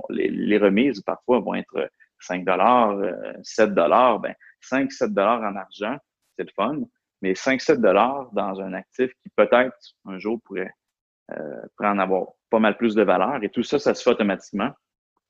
les, 0.09 0.57
remises 0.57 1.01
parfois 1.01 1.39
vont 1.39 1.55
être 1.55 1.89
5 2.19 2.45
dollars, 2.45 2.97
7 3.43 3.69
euh, 3.69 4.17
ben 4.19 4.35
5 4.61 4.91
7 4.91 5.13
dollars 5.13 5.41
en 5.41 5.55
argent, 5.55 5.97
c'est 6.37 6.43
le 6.43 6.51
fun, 6.55 6.79
mais 7.21 7.35
5 7.35 7.59
7 7.61 7.81
dollars 7.81 8.29
dans 8.33 8.61
un 8.61 8.73
actif 8.73 9.11
qui 9.21 9.29
peut-être 9.35 9.75
un 10.05 10.19
jour 10.19 10.39
pourrait 10.45 10.71
euh, 11.31 11.61
prendre 11.77 12.01
avoir 12.01 12.27
pas 12.49 12.59
mal 12.59 12.77
plus 12.77 12.95
de 12.95 13.03
valeur 13.03 13.43
et 13.43 13.49
tout 13.49 13.63
ça 13.63 13.79
ça 13.79 13.93
se 13.93 14.03
fait 14.03 14.11
automatiquement. 14.11 14.71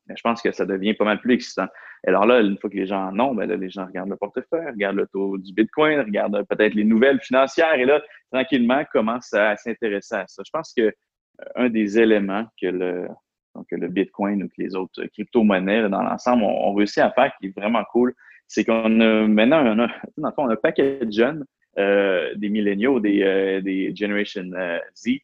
Mais 0.08 0.16
je 0.18 0.22
pense 0.22 0.42
que 0.42 0.52
ça 0.52 0.66
devient 0.66 0.94
pas 0.94 1.06
mal 1.06 1.20
plus 1.20 1.36
excitant. 1.36 1.68
Alors 2.06 2.26
là, 2.26 2.42
une 2.42 2.58
fois 2.58 2.70
que 2.70 2.76
les 2.76 2.88
gens 2.88 3.10
en 3.10 3.20
ont, 3.20 3.34
là, 3.36 3.46
les 3.46 3.70
gens 3.70 3.86
regardent 3.86 4.10
le 4.10 4.16
portefeuille, 4.16 4.68
regardent 4.68 4.98
le 4.98 5.08
taux 5.08 5.38
du 5.38 5.54
Bitcoin, 5.54 6.00
regardent 6.00 6.44
peut-être 6.48 6.74
les 6.74 6.84
nouvelles 6.84 7.20
financières 7.22 7.76
et 7.76 7.86
là, 7.86 8.02
tranquillement, 8.32 8.84
commencent 8.92 9.34
à 9.34 9.56
s'intéresser 9.58 10.16
à 10.16 10.26
ça. 10.28 10.42
Je 10.46 10.50
pense 10.52 10.74
que 10.76 10.92
un 11.56 11.70
des 11.70 12.00
éléments 12.00 12.46
que 12.60 12.68
le, 12.68 13.08
donc 13.56 13.66
le 13.72 13.88
Bitcoin 13.88 14.44
ou 14.44 14.48
que 14.48 14.56
les 14.58 14.76
autres 14.76 15.04
crypto-monnaies 15.14 15.90
dans 15.90 16.04
l'ensemble 16.04 16.44
ont, 16.44 16.74
réussi 16.74 17.02
à 17.02 17.12
faire 17.12 17.32
qui 17.40 17.48
est 17.48 17.58
vraiment 17.58 17.84
cool, 17.92 18.14
c'est 18.48 18.66
qu'on 18.66 19.00
a 19.00 19.28
maintenant, 19.28 19.64
on 19.66 19.80
a, 19.80 19.88
on 20.18 20.48
a 20.50 20.54
un 20.54 20.56
paquet 20.56 21.00
de 21.06 21.12
jeunes, 21.12 21.46
euh, 21.78 22.34
des 22.36 22.50
milléniaux, 22.50 23.00
des, 23.00 23.24
euh, 23.24 23.62
des 23.62 23.96
Generation 23.96 24.50
euh, 24.54 24.78
Z, 24.96 25.20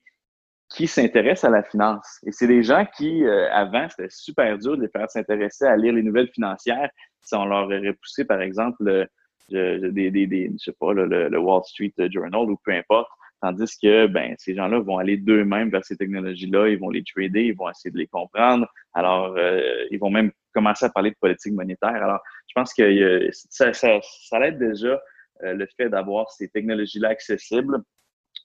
qui 0.69 0.87
s'intéressent 0.87 1.45
à 1.45 1.49
la 1.49 1.63
finance. 1.63 2.19
Et 2.25 2.31
c'est 2.31 2.47
des 2.47 2.63
gens 2.63 2.85
qui, 2.97 3.25
avant, 3.25 3.87
c'était 3.89 4.09
super 4.09 4.57
dur 4.57 4.77
de 4.77 4.81
les 4.81 4.89
faire 4.89 5.09
s'intéresser 5.09 5.65
à 5.65 5.77
lire 5.77 5.93
les 5.93 6.03
nouvelles 6.03 6.29
financières. 6.29 6.89
Si 7.21 7.35
on 7.35 7.45
leur 7.45 7.65
aurait 7.65 7.93
poussé, 7.93 8.25
par 8.25 8.41
exemple, 8.41 9.07
des, 9.49 9.91
des, 9.91 10.11
des, 10.11 10.51
je 10.53 10.57
sais 10.57 10.75
pas, 10.77 10.93
le 10.93 11.39
Wall 11.39 11.63
Street 11.63 11.93
Journal 12.11 12.51
ou 12.51 12.57
peu 12.63 12.71
importe, 12.73 13.09
Tandis 13.41 13.77
que 13.81 14.07
ben, 14.07 14.33
ces 14.39 14.55
gens-là 14.55 14.79
vont 14.79 14.97
aller 14.97 15.17
d'eux-mêmes 15.17 15.69
vers 15.69 15.85
ces 15.85 15.95
technologies-là, 15.95 16.69
ils 16.69 16.79
vont 16.79 16.89
les 16.89 17.03
trader, 17.03 17.45
ils 17.45 17.55
vont 17.55 17.69
essayer 17.69 17.91
de 17.91 17.97
les 17.97 18.07
comprendre. 18.07 18.67
Alors, 18.93 19.35
euh, 19.37 19.85
ils 19.91 19.99
vont 19.99 20.09
même 20.09 20.31
commencer 20.53 20.85
à 20.85 20.89
parler 20.89 21.11
de 21.11 21.17
politique 21.21 21.53
monétaire. 21.53 22.03
Alors, 22.03 22.19
je 22.47 22.53
pense 22.55 22.73
que 22.73 23.29
ça, 23.31 23.73
ça, 23.73 23.99
ça 24.01 24.47
aide 24.47 24.57
déjà 24.57 24.99
le 25.43 25.67
fait 25.77 25.87
d'avoir 25.87 26.31
ces 26.31 26.49
technologies-là 26.49 27.09
accessibles 27.09 27.77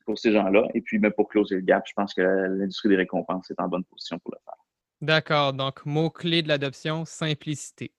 pour 0.05 0.19
ces 0.19 0.33
gens-là. 0.33 0.69
Et 0.75 0.81
puis, 0.81 1.01
pour 1.17 1.29
closer 1.29 1.57
le 1.57 1.62
gap, 1.62 1.85
je 1.87 1.93
pense 1.95 2.15
que 2.15 2.23
l'industrie 2.23 2.88
des 2.88 2.97
récompenses 2.97 3.51
est 3.51 3.61
en 3.61 3.69
bonne 3.69 3.85
position 3.85 4.19
pour 4.19 4.33
le 4.33 4.38
faire. 4.45 4.55
D'accord. 5.01 5.53
Donc, 5.53 5.85
mot-clé 5.85 6.43
de 6.43 6.49
l'adoption, 6.49 7.05
simplicité. 7.05 7.93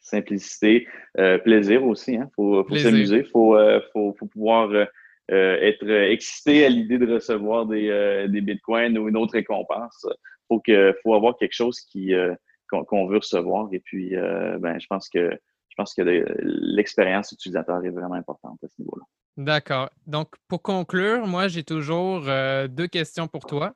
Simplicité, 0.00 0.86
euh, 1.18 1.38
plaisir 1.38 1.84
aussi. 1.84 2.12
Il 2.12 2.20
hein. 2.20 2.30
faut, 2.36 2.64
s'amuser, 2.76 3.18
il 3.18 3.26
faut, 3.26 3.56
euh, 3.56 3.80
faut, 3.92 4.12
pouvoir 4.12 4.70
euh, 4.70 4.86
être 5.28 5.88
excité 5.88 6.64
à 6.64 6.68
l'idée 6.68 6.98
de 6.98 7.12
recevoir 7.12 7.66
des, 7.66 8.26
des, 8.28 8.40
bitcoins 8.40 8.96
ou 8.96 9.08
une 9.08 9.16
autre 9.16 9.32
récompense. 9.32 10.06
Il 10.50 10.60
faut, 10.60 10.62
faut 11.02 11.14
avoir 11.14 11.36
quelque 11.36 11.54
chose 11.54 11.80
qui, 11.80 12.12
qu'on, 12.68 13.06
veut 13.06 13.18
recevoir. 13.18 13.68
Et 13.72 13.80
puis, 13.80 14.10
ben, 14.10 14.78
je 14.78 14.86
pense 14.86 15.08
que, 15.08 15.30
je 15.30 15.74
pense 15.76 15.94
que 15.94 16.02
l'expérience 16.42 17.32
utilisateur 17.32 17.84
est 17.84 17.90
vraiment 17.90 18.14
importante 18.14 18.62
à 18.62 18.68
ce 18.68 18.80
niveau-là. 18.80 19.04
D'accord. 19.36 19.90
Donc, 20.06 20.28
pour 20.48 20.62
conclure, 20.62 21.26
moi, 21.26 21.48
j'ai 21.48 21.64
toujours 21.64 22.22
deux 22.68 22.86
questions 22.86 23.26
pour 23.26 23.46
toi. 23.46 23.74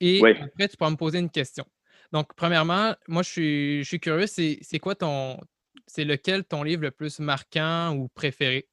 Et 0.00 0.22
après, 0.24 0.68
tu 0.68 0.76
pourras 0.76 0.90
me 0.90 0.96
poser 0.96 1.18
une 1.18 1.30
question. 1.30 1.64
Donc, 2.12 2.34
premièrement, 2.34 2.94
moi, 3.08 3.22
je 3.22 3.28
suis, 3.28 3.78
je 3.82 3.88
suis 3.88 4.00
curieux, 4.00 4.26
c'est, 4.26 4.78
quoi 4.80 4.94
ton. 4.94 5.38
C'est 5.86 6.04
lequel 6.04 6.44
ton 6.44 6.62
livre 6.62 6.82
le 6.82 6.90
plus 6.90 7.20
marquant 7.20 7.94
ou 7.94 8.08
préféré? 8.08 8.66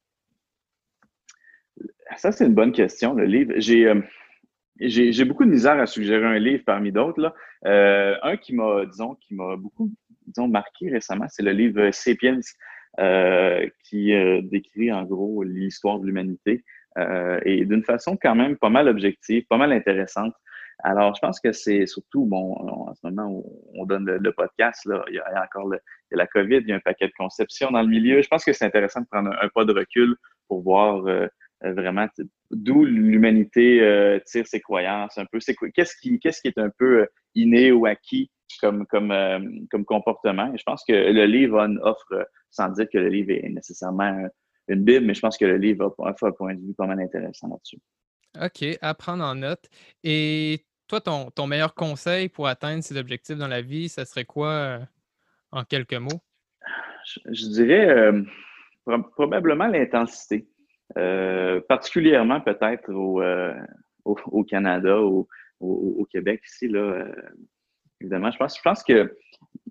Ça, 2.16 2.32
c'est 2.32 2.46
une 2.46 2.54
bonne 2.54 2.72
question, 2.72 3.14
le 3.14 3.24
livre. 3.24 3.52
J'ai, 3.56 3.92
j'ai, 4.80 5.24
beaucoup 5.24 5.44
de 5.44 5.50
misère 5.50 5.78
à 5.78 5.86
suggérer 5.86 6.24
un 6.24 6.38
livre 6.38 6.62
parmi 6.64 6.90
d'autres. 6.90 7.34
un 7.64 8.36
qui 8.38 8.54
m'a, 8.54 8.86
disons, 8.86 9.14
qui 9.16 9.34
m'a 9.34 9.56
beaucoup, 9.56 9.92
disons, 10.26 10.48
marqué 10.48 10.90
récemment, 10.90 11.26
c'est 11.28 11.42
le 11.42 11.52
livre 11.52 11.90
Sapiens 11.92 12.38
euh, 12.38 12.40
qui 13.82 14.12
euh, 14.12 14.40
décrit 14.42 14.92
en 14.92 15.04
gros 15.04 15.42
l'histoire 15.42 15.98
de 15.98 16.06
l'humanité 16.06 16.64
euh, 16.98 17.40
et 17.44 17.64
d'une 17.64 17.84
façon 17.84 18.16
quand 18.20 18.34
même 18.34 18.56
pas 18.56 18.70
mal 18.70 18.88
objective, 18.88 19.44
pas 19.48 19.56
mal 19.56 19.72
intéressante. 19.72 20.34
Alors, 20.82 21.14
je 21.14 21.20
pense 21.20 21.40
que 21.40 21.52
c'est 21.52 21.86
surtout, 21.86 22.26
bon, 22.26 22.54
en 22.54 22.92
ce 22.94 23.00
moment 23.04 23.28
où 23.30 23.62
on 23.74 23.86
donne 23.86 24.04
le, 24.04 24.32
podcast, 24.32 24.84
là, 24.86 25.04
il 25.08 25.14
y 25.14 25.18
a 25.18 25.42
encore 25.42 25.68
le, 25.68 25.78
la 26.10 26.26
COVID, 26.26 26.56
il 26.58 26.68
y 26.68 26.72
a 26.72 26.76
un 26.76 26.80
paquet 26.80 27.06
de 27.06 27.12
conceptions 27.16 27.70
dans 27.70 27.82
le 27.82 27.88
milieu. 27.88 28.20
Je 28.20 28.28
pense 28.28 28.44
que 28.44 28.52
c'est 28.52 28.64
intéressant 28.64 29.00
de 29.00 29.06
prendre 29.06 29.30
un, 29.40 29.48
pas 29.54 29.64
de 29.64 29.72
recul 29.72 30.16
pour 30.48 30.62
voir 30.62 31.04
vraiment 31.62 32.06
d'où 32.50 32.84
l'humanité 32.84 34.20
tire 34.26 34.46
ses 34.46 34.60
croyances, 34.60 35.16
un 35.16 35.26
peu. 35.26 35.38
Qu'est-ce 35.74 35.96
qui, 35.96 36.18
qu'est-ce 36.18 36.40
qui 36.40 36.48
est 36.48 36.58
un 36.58 36.70
peu 36.76 37.06
inné 37.36 37.70
ou 37.70 37.86
acquis 37.86 38.30
comme, 38.58 38.86
comme, 38.86 39.12
comme 39.70 39.84
comportement? 39.84 40.52
Et 40.52 40.58
je 40.58 40.62
pense 40.64 40.84
que 40.84 40.92
le 40.92 41.24
livre 41.26 41.66
offre 41.82 42.28
sans 42.50 42.68
dire 42.70 42.86
que 42.92 42.98
le 42.98 43.08
livre 43.08 43.30
est 43.30 43.48
nécessairement 43.48 44.28
une 44.68 44.84
Bible, 44.84 45.06
mais 45.06 45.14
je 45.14 45.20
pense 45.20 45.36
que 45.36 45.44
le 45.44 45.56
livre 45.56 45.94
a, 45.98 46.08
un 46.08 46.32
point 46.32 46.54
de 46.54 46.60
vue 46.60 46.74
pas 46.74 46.86
mal 46.86 47.00
intéressant 47.00 47.48
là-dessus. 47.48 47.78
OK, 48.40 48.78
à 48.80 48.94
prendre 48.94 49.24
en 49.24 49.34
note. 49.34 49.68
Et 50.02 50.64
toi, 50.88 51.00
ton, 51.00 51.30
ton, 51.30 51.46
meilleur 51.46 51.74
conseil 51.74 52.28
pour 52.28 52.48
atteindre 52.48 52.82
ces 52.82 52.96
objectifs 52.96 53.36
dans 53.36 53.48
la 53.48 53.62
vie, 53.62 53.88
ça 53.88 54.04
serait 54.04 54.24
quoi 54.24 54.48
euh, 54.48 54.78
en 55.52 55.64
quelques 55.64 55.94
mots? 55.94 56.20
Je, 57.26 57.48
dirais 57.48 57.88
euh, 57.88 58.22
probablement 59.12 59.66
l'intensité. 59.66 60.48
Euh, 60.96 61.60
particulièrement 61.68 62.40
peut-être 62.40 62.92
au, 62.92 63.22
au, 64.04 64.44
Canada, 64.44 65.00
au, 65.00 65.28
au, 65.60 66.06
Québec 66.10 66.42
ici, 66.46 66.68
là, 66.68 67.06
évidemment. 68.04 68.30
Je 68.30 68.38
pense, 68.38 68.56
je 68.56 68.62
pense 68.62 68.82
que 68.82 69.16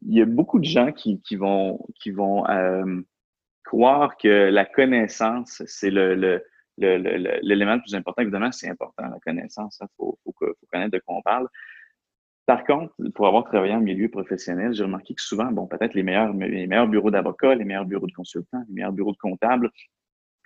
il 0.06 0.18
y 0.18 0.22
a 0.22 0.26
beaucoup 0.26 0.60
de 0.60 0.66
gens 0.66 0.92
qui, 0.92 1.20
vont, 1.36 1.80
euh, 2.50 3.02
croire 3.64 4.18
que 4.18 4.28
la 4.28 4.66
connaissance, 4.66 5.64
c'est 5.66 5.90
l'élément 5.90 6.40
le, 6.78 7.82
plus 7.82 7.96
important. 7.96 8.22
Évidemment, 8.22 8.52
c'est 8.52 8.70
important, 8.70 9.08
la 9.08 9.20
connaissance. 9.20 9.80
Il 9.82 9.88
faut, 9.98 10.20
faut, 10.24 10.34
connaître 10.72 10.92
de 10.92 11.00
quoi 11.00 11.16
on 11.16 11.22
parle. 11.22 11.48
Par 12.46 12.66
contre, 12.66 12.94
pour 13.16 13.28
avoir 13.28 13.46
travaillé 13.46 13.74
en 13.74 13.80
milieu 13.80 14.10
professionnel, 14.10 14.74
j'ai 14.74 14.84
remarqué 14.84 15.14
que 15.14 15.22
souvent, 15.22 15.46
bon, 15.46 15.66
peut-être 15.66 15.94
les 15.94 16.04
meilleurs, 16.04 16.34
les 16.34 16.68
meilleurs 16.68 16.90
bureaux 16.90 17.12
d'avocats, 17.12 17.56
les 17.56 17.64
meilleurs 17.64 17.86
bureaux 17.86 18.08
de 18.08 18.12
consultants, 18.12 18.62
les 18.68 18.74
meilleurs 18.74 18.92
bureaux 18.92 19.14
de 19.14 19.18
comptables, 19.18 19.72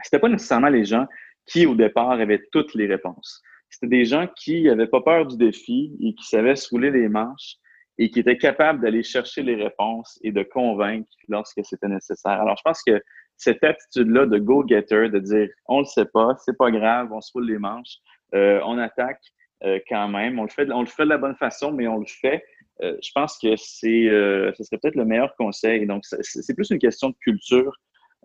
c'était 0.03 0.19
pas 0.19 0.29
nécessairement 0.29 0.69
les 0.69 0.85
gens 0.85 1.07
qui, 1.47 1.65
au 1.65 1.73
départ, 1.73 2.11
avaient 2.11 2.43
toutes 2.51 2.75
les 2.75 2.85
réponses. 2.85 3.41
C'était 3.69 3.87
des 3.87 4.05
gens 4.05 4.27
qui 4.35 4.63
n'avaient 4.63 4.87
pas 4.87 5.01
peur 5.01 5.25
du 5.25 5.37
défi 5.37 5.97
et 5.99 6.13
qui 6.13 6.25
savaient 6.25 6.55
se 6.55 6.69
rouler 6.69 6.91
les 6.91 7.09
manches 7.09 7.55
et 7.97 8.09
qui 8.09 8.19
était 8.19 8.37
capable 8.37 8.81
d'aller 8.81 9.03
chercher 9.03 9.43
les 9.43 9.55
réponses 9.55 10.19
et 10.23 10.31
de 10.31 10.43
convaincre 10.43 11.09
lorsque 11.27 11.61
c'était 11.63 11.87
nécessaire. 11.87 12.39
Alors, 12.41 12.55
je 12.57 12.61
pense 12.63 12.81
que 12.85 13.01
cette 13.37 13.63
attitude-là 13.63 14.25
de 14.25 14.37
go-getter, 14.37 15.09
de 15.09 15.19
dire 15.19 15.49
on 15.67 15.79
le 15.79 15.85
sait 15.85 16.05
pas, 16.05 16.35
c'est 16.43 16.57
pas 16.57 16.71
grave, 16.71 17.11
on 17.11 17.21
se 17.21 17.31
roule 17.33 17.47
les 17.47 17.57
manches, 17.57 17.97
euh, 18.33 18.59
on 18.65 18.77
attaque 18.77 19.21
euh, 19.63 19.79
quand 19.89 20.07
même, 20.07 20.39
on 20.39 20.43
le 20.43 20.49
fait, 20.49 20.69
on 20.71 20.81
le 20.81 20.87
fait 20.87 21.03
de 21.03 21.09
la 21.09 21.17
bonne 21.17 21.35
façon, 21.35 21.71
mais 21.71 21.87
on 21.87 21.99
le 21.99 22.05
fait. 22.07 22.43
Euh, 22.81 22.95
je 23.01 23.09
pense 23.13 23.39
que 23.39 23.55
c'est, 23.55 24.07
ce 24.09 24.63
serait 24.63 24.77
peut-être 24.77 24.95
le 24.95 25.05
meilleur 25.05 25.35
conseil. 25.35 25.85
Donc, 25.87 26.03
c'est 26.05 26.53
plus 26.53 26.69
une 26.69 26.79
question 26.79 27.09
de 27.09 27.15
culture 27.21 27.75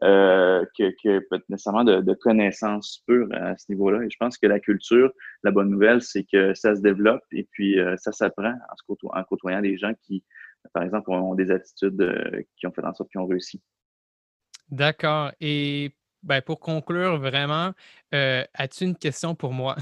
euh, 0.03 0.65
que, 0.77 0.91
que 1.01 1.25
nécessairement 1.49 1.85
de, 1.85 2.01
de 2.01 2.15
connaissances 2.15 3.05
pures 3.07 3.29
à 3.33 3.57
ce 3.57 3.71
niveau-là. 3.71 4.03
Et 4.03 4.11
je 4.11 4.17
pense 4.19 4.37
que 4.37 4.49
la 4.49 4.59
culture, 4.59 5.12
la 5.45 5.53
bonne 5.53 5.71
nouvelle, 5.71 6.03
c'est 6.03 6.25
que 6.25 6.55
ça 6.55 6.75
se 6.75 6.81
développe 6.81 7.23
et 7.31 7.47
puis 7.53 7.79
euh, 7.79 7.97
ça 7.99 8.11
s'apprend 8.11 8.53
en, 9.03 9.23
côtoyant 9.23 9.61
des 9.61 9.79
gens 9.79 9.93
qui, 10.03 10.25
par 10.75 10.83
exemple, 10.83 11.09
ont 11.11 11.37
des 11.37 11.53
attitudes 11.53 12.01
euh, 12.01 12.43
qui 12.57 12.67
ont 12.67 12.73
fait 12.73 12.85
en 12.85 12.93
sorte 12.95 13.12
qu'ils 13.12 13.21
ont 13.21 13.27
réussi. 13.27 13.62
D'accord. 14.71 15.31
Et 15.41 15.93
ben, 16.25 16.43
pour 16.43 16.59
conclure, 16.59 17.21
vraiment, 17.21 17.71
as-tu 18.11 18.85
une 18.85 18.97
question 18.97 19.37
pour 19.37 19.53
moi? 19.53 19.77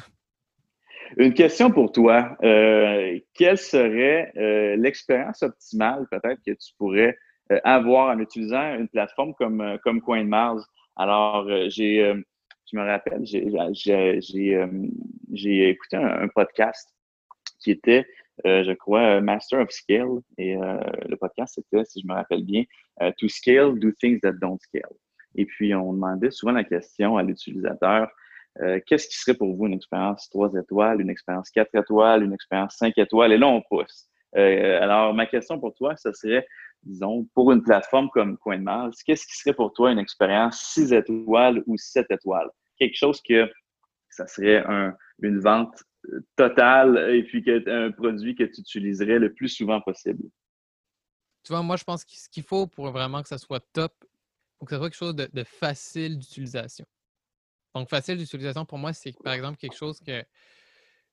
Une 1.16 1.32
question 1.32 1.70
pour 1.70 1.92
toi. 1.92 2.36
quelle 2.40 3.58
serait 3.58 4.32
l'expérience 4.76 5.42
optimale 5.42 6.06
peut-être 6.10 6.40
que 6.46 6.52
tu 6.52 6.74
pourrais 6.76 7.16
avoir 7.64 8.14
en 8.14 8.18
utilisant 8.20 8.74
une 8.74 8.88
plateforme 8.88 9.34
comme, 9.34 9.60
euh, 9.60 9.76
comme 9.82 10.00
CoinMars. 10.00 10.60
Alors, 10.96 11.46
euh, 11.48 11.68
j'ai, 11.68 12.14
je 12.70 12.76
me 12.76 12.84
rappelle, 12.84 13.24
j'ai 15.32 15.68
écouté 15.68 15.96
un, 15.96 16.28
podcast 16.28 16.94
qui 17.58 17.72
était, 17.72 18.06
je 18.44 18.72
crois, 18.74 19.20
Master 19.20 19.60
of 19.60 19.70
Scale. 19.70 20.20
Et 20.38 20.54
le 20.54 21.16
podcast, 21.16 21.54
c'était, 21.56 21.84
si 21.84 22.00
je 22.00 22.06
me 22.06 22.14
rappelle 22.14 22.44
bien, 22.44 22.64
To 23.00 23.28
Scale, 23.28 23.78
Do 23.78 23.90
Things 23.92 24.20
That 24.20 24.34
Don't 24.34 24.58
Scale. 24.60 24.94
Et 25.34 25.46
puis, 25.46 25.74
on 25.74 25.92
demandait 25.92 26.30
souvent 26.30 26.52
la 26.52 26.64
question 26.64 27.16
à 27.16 27.22
l'utilisateur, 27.22 28.08
qu'est-ce 28.86 29.08
qui 29.08 29.16
serait 29.16 29.36
pour 29.36 29.54
vous 29.54 29.66
une 29.66 29.74
expérience 29.74 30.28
3 30.30 30.54
étoiles, 30.54 31.00
une 31.00 31.10
expérience 31.10 31.50
4 31.50 31.74
étoiles, 31.74 32.22
une 32.22 32.32
expérience 32.32 32.76
5 32.76 32.96
étoiles? 32.98 33.32
Et 33.32 33.38
là, 33.38 33.48
on 33.48 33.62
pousse. 33.62 34.08
alors, 34.34 35.12
ma 35.12 35.26
question 35.26 35.58
pour 35.58 35.74
toi, 35.74 35.96
ce 35.96 36.12
serait, 36.12 36.46
disons, 36.82 37.28
pour 37.34 37.52
une 37.52 37.62
plateforme 37.62 38.08
comme 38.10 38.38
CoinMars, 38.38 38.92
qu'est-ce 39.04 39.26
qui 39.26 39.36
serait 39.36 39.54
pour 39.54 39.72
toi 39.72 39.92
une 39.92 39.98
expérience 39.98 40.60
6 40.74 40.92
étoiles 40.92 41.62
ou 41.66 41.76
7 41.76 42.06
étoiles? 42.10 42.50
Quelque 42.78 42.96
chose 42.96 43.20
que 43.22 43.50
ça 44.08 44.26
serait 44.26 44.64
une 45.22 45.40
vente 45.40 45.74
euh, 46.06 46.20
totale 46.36 47.14
et 47.14 47.22
puis 47.22 47.44
un 47.66 47.90
produit 47.92 48.34
que 48.34 48.44
tu 48.44 48.60
utiliserais 48.60 49.18
le 49.18 49.32
plus 49.32 49.48
souvent 49.48 49.80
possible. 49.80 50.24
Tu 51.44 51.52
vois, 51.52 51.62
moi, 51.62 51.76
je 51.76 51.84
pense 51.84 52.04
que 52.04 52.12
ce 52.12 52.28
qu'il 52.28 52.42
faut 52.42 52.66
pour 52.66 52.90
vraiment 52.90 53.22
que 53.22 53.28
ça 53.28 53.38
soit 53.38 53.64
top, 53.72 53.94
il 54.02 54.06
faut 54.58 54.66
que 54.66 54.70
ça 54.70 54.78
soit 54.78 54.88
quelque 54.88 54.98
chose 54.98 55.16
de, 55.16 55.44
facile 55.44 56.18
d'utilisation. 56.18 56.86
Donc, 57.74 57.88
facile 57.88 58.18
d'utilisation, 58.18 58.64
pour 58.64 58.78
moi, 58.78 58.92
c'est 58.92 59.14
par 59.22 59.32
exemple 59.32 59.58
quelque 59.58 59.76
chose 59.76 60.00
que 60.00 60.24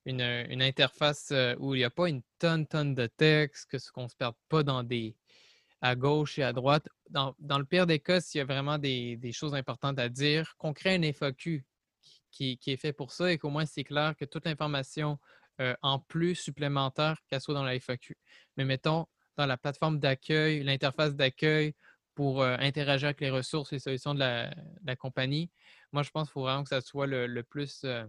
une, 0.06 0.62
interface 0.62 1.32
euh, 1.32 1.56
où 1.60 1.75
il 1.75 1.80
n'y 1.80 1.84
a 1.84 1.89
pas 1.89 2.08
une 2.08 2.21
tonne, 2.39 2.65
tonne 2.65 2.95
de 2.95 3.08
texte, 3.08 3.69
que 3.69 3.77
ce 3.77 3.91
qu'on 3.91 4.03
ne 4.03 4.08
se 4.08 4.15
perde 4.15 4.36
pas 4.47 4.63
dans 4.63 4.84
des, 4.84 5.15
à 5.81 5.95
gauche 5.95 6.39
et 6.39 6.43
à 6.43 6.53
droite. 6.53 6.87
Dans, 7.09 7.35
le 7.39 7.65
pire 7.65 7.87
des 7.87 7.99
cas, 7.99 8.19
s'il 8.19 8.39
y 8.39 8.41
a 8.41 8.45
vraiment 8.45 8.77
des, 8.77 9.31
choses 9.31 9.55
importantes 9.55 9.99
à 9.99 10.09
dire, 10.09 10.55
qu'on 10.57 10.73
crée 10.73 10.95
un 10.95 11.03
FAQ 11.03 11.65
qui, 12.31 12.59
est 12.65 12.77
fait 12.77 12.93
pour 12.93 13.11
ça 13.11 13.31
et 13.31 13.37
qu'au 13.37 13.49
moins 13.49 13.65
c'est 13.65 13.83
clair 13.83 14.15
que 14.15 14.25
toute 14.25 14.45
l'information 14.45 15.17
euh, 15.59 15.75
en 15.81 15.99
plus 15.99 16.35
supplémentaire 16.35 17.17
qu'elle 17.27 17.41
soit 17.41 17.53
dans 17.53 17.63
la 17.63 17.75
FAQ. 17.79 18.17
Mais 18.57 18.65
mettons, 18.65 19.07
dans 19.37 19.45
la 19.45 19.57
plateforme 19.57 19.99
d'accueil, 19.99 20.63
l'interface 20.63 21.15
d'accueil 21.15 21.73
pour 22.13 22.41
euh, 22.41 22.57
interagir 22.59 23.07
avec 23.07 23.21
les 23.21 23.29
ressources 23.29 23.71
et 23.71 23.75
les 23.75 23.79
solutions 23.79 24.13
de 24.13 24.19
la, 24.19 24.95
compagnie, 24.95 25.49
moi, 25.91 26.03
je 26.03 26.09
pense 26.09 26.27
qu'il 26.27 26.33
faut 26.33 26.41
vraiment 26.41 26.63
que 26.63 26.69
ça 26.69 26.81
soit 26.81 27.07
le, 27.07 27.41
plus 27.43 27.81
euh, 27.85 28.05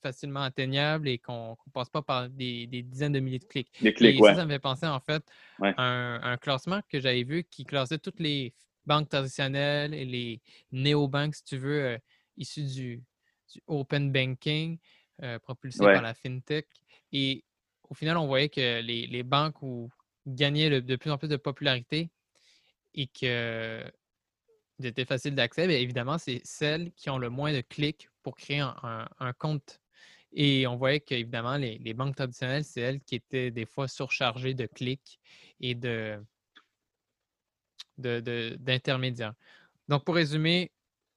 facilement 0.00 0.42
atteignable 0.42 1.08
et 1.08 1.18
qu'on 1.18 1.56
ne 1.66 1.72
passe 1.72 1.90
pas 1.90 2.02
par 2.02 2.28
des, 2.28 2.66
dizaines 2.66 3.12
de 3.12 3.20
milliers 3.20 3.38
de 3.38 3.44
clics. 3.44 3.70
et 3.82 4.18
ça, 4.18 4.34
ça 4.34 4.44
me 4.44 4.50
fait 4.50 4.58
penser 4.58 4.86
en 4.86 5.00
fait 5.00 5.22
à 5.62 6.30
un, 6.30 6.36
classement 6.36 6.80
que 6.88 7.00
j'avais 7.00 7.24
vu 7.24 7.44
qui 7.44 7.64
classait 7.64 7.98
toutes 7.98 8.20
les 8.20 8.54
banques 8.86 9.08
traditionnelles 9.08 9.94
et 9.94 10.04
les 10.04 10.40
néobanques, 10.72 11.36
si 11.36 11.44
tu 11.44 11.58
veux, 11.58 11.84
euh, 11.84 11.98
issues 12.36 12.64
du, 12.64 13.02
open 13.66 14.12
banking, 14.12 14.78
euh, 15.22 15.38
propulsées 15.38 15.84
par 15.84 16.02
la 16.02 16.14
fintech. 16.14 16.66
Et 17.12 17.44
au 17.88 17.94
final, 17.94 18.16
on 18.16 18.26
voyait 18.26 18.48
que 18.48 18.80
les, 18.80 19.22
banques 19.22 19.60
où 19.62 19.90
gagnaient 20.26 20.80
de 20.80 20.96
plus 20.96 21.10
en 21.10 21.18
plus 21.18 21.28
de 21.28 21.36
popularité 21.36 22.10
et 22.94 23.06
que 23.06 23.84
c'était 24.80 25.04
facile 25.04 25.34
d'accès, 25.34 25.68
évidemment, 25.80 26.18
c'est 26.18 26.40
celles 26.44 26.92
qui 26.92 27.10
ont 27.10 27.18
le 27.18 27.28
moins 27.28 27.52
de 27.52 27.60
clics 27.60 28.08
pour 28.22 28.36
créer 28.36 28.60
un, 28.60 29.32
compte. 29.38 29.80
Et 30.32 30.66
on 30.66 30.76
voyait 30.76 31.00
qu'évidemment, 31.00 31.56
les, 31.56 31.78
les 31.78 31.94
banques 31.94 32.16
traditionnelles, 32.16 32.64
c'est 32.64 32.80
elles 32.80 33.00
qui 33.00 33.16
étaient 33.16 33.50
des 33.50 33.66
fois 33.66 33.88
surchargées 33.88 34.54
de 34.54 34.66
clics 34.66 35.18
et 35.60 35.74
de, 35.74 36.18
d'intermédiaires. 37.98 39.34
Donc, 39.88 40.04
pour 40.04 40.14
résumer, 40.14 40.70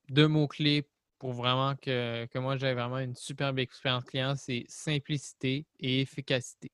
deux 0.10 0.28
mots-clés 0.28 0.84
pour 1.20 1.32
vraiment 1.32 1.76
que, 1.76 2.28
moi, 2.38 2.58
j'ai 2.58 2.74
vraiment 2.74 3.00
une 3.00 3.16
superbe 3.16 3.60
expérience 3.60 4.04
client, 4.04 4.36
c'est 4.36 4.66
simplicité 4.68 5.66
et 5.80 6.02
efficacité. 6.02 6.70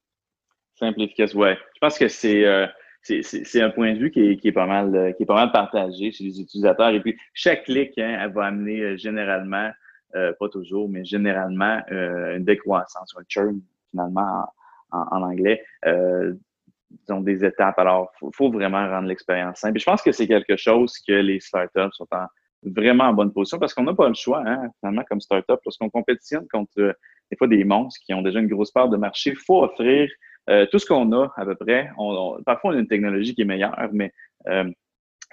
Simplification, 0.75 1.39
ouais. 1.39 1.58
Je 1.75 1.80
pense 1.80 1.99
que 1.99 2.08
c'est 2.08 2.45
euh, 2.45 2.65
c'est 3.02 3.62
un 3.62 3.69
point 3.69 3.93
de 3.93 3.99
vue 3.99 4.12
qui 4.12 4.19
est, 4.21 4.52
pas 4.52 4.65
mal 4.65 4.95
euh, 4.95 5.12
qui 5.12 5.23
est 5.23 5.25
pas 5.25 5.36
mal 5.36 5.52
partagé 5.52 6.12
chez 6.12 6.23
les 6.23 6.41
utilisateurs. 6.41 6.89
Et 6.89 6.99
puis, 6.99 7.15
chaque 7.34 7.65
clic, 7.65 7.97
hein, 7.97 8.17
elle 8.21 8.32
va 8.32 8.45
amener 8.45 8.82
euh, 8.82 8.97
généralement, 8.97 9.71
pas 10.13 10.50
toujours, 10.50 10.89
mais 10.89 11.04
généralement, 11.06 11.82
une 11.89 12.43
décroissance, 12.43 13.13
un 13.17 13.24
churn, 13.28 13.62
finalement, 13.91 14.45
en, 14.91 15.22
anglais. 15.22 15.63
disons 16.89 17.22
des 17.22 17.45
étapes. 17.45 17.78
Alors, 17.80 18.12
il 18.22 18.30
faut, 18.34 18.52
vraiment 18.52 18.88
rendre 18.89 19.08
l'expérience 19.08 19.60
simple. 19.60 19.78
Et 19.78 19.80
je 19.80 19.86
pense 19.86 20.02
que 20.02 20.12
c'est 20.12 20.28
quelque 20.28 20.56
chose 20.56 20.93
que 21.08 21.13
les 21.13 21.39
startups 21.39 21.93
sont 21.93 22.08
en, 22.12 22.26
vraiment 22.63 23.06
en 23.06 23.13
bonne 23.13 23.32
position 23.32 23.60
parce 23.60 23.74
qu'on 23.74 23.84
n'a 23.84 23.93
pas 23.93 24.08
le 24.08 24.13
choix, 24.13 24.43
hein, 24.45 24.69
finalement, 24.80 25.04
comme 25.10 25.22
startup, 25.22 25.60
lorsqu'on 25.65 25.89
compétitionne 25.89 26.48
contre 26.52 26.95
des 27.32 27.38
fois 27.38 27.48
des 27.48 27.63
monstres 27.63 28.00
qui 28.06 28.13
ont 28.13 28.22
déjà 28.22 28.39
une 28.39 28.48
grosse 28.48 28.72
part 28.72 28.89
de 28.89 28.98
marché, 28.98 29.32
il 29.32 29.36
faut 29.36 29.63
offrir 29.63 30.10
euh, 30.50 30.65
tout 30.72 30.80
ce 30.80 30.86
qu'on 30.86 31.12
a 31.13 31.32
à 31.36 31.45
peu 31.45 31.56
près. 31.56 31.89
parfois, 32.45 32.72
on 32.72 32.74
a 32.76 32.80
une 32.80 32.88
technologie 32.88 33.36
qui 33.36 33.43
est 33.43 33.45
meilleure, 33.45 33.78
mais 33.91 34.12
euh, 34.48 34.69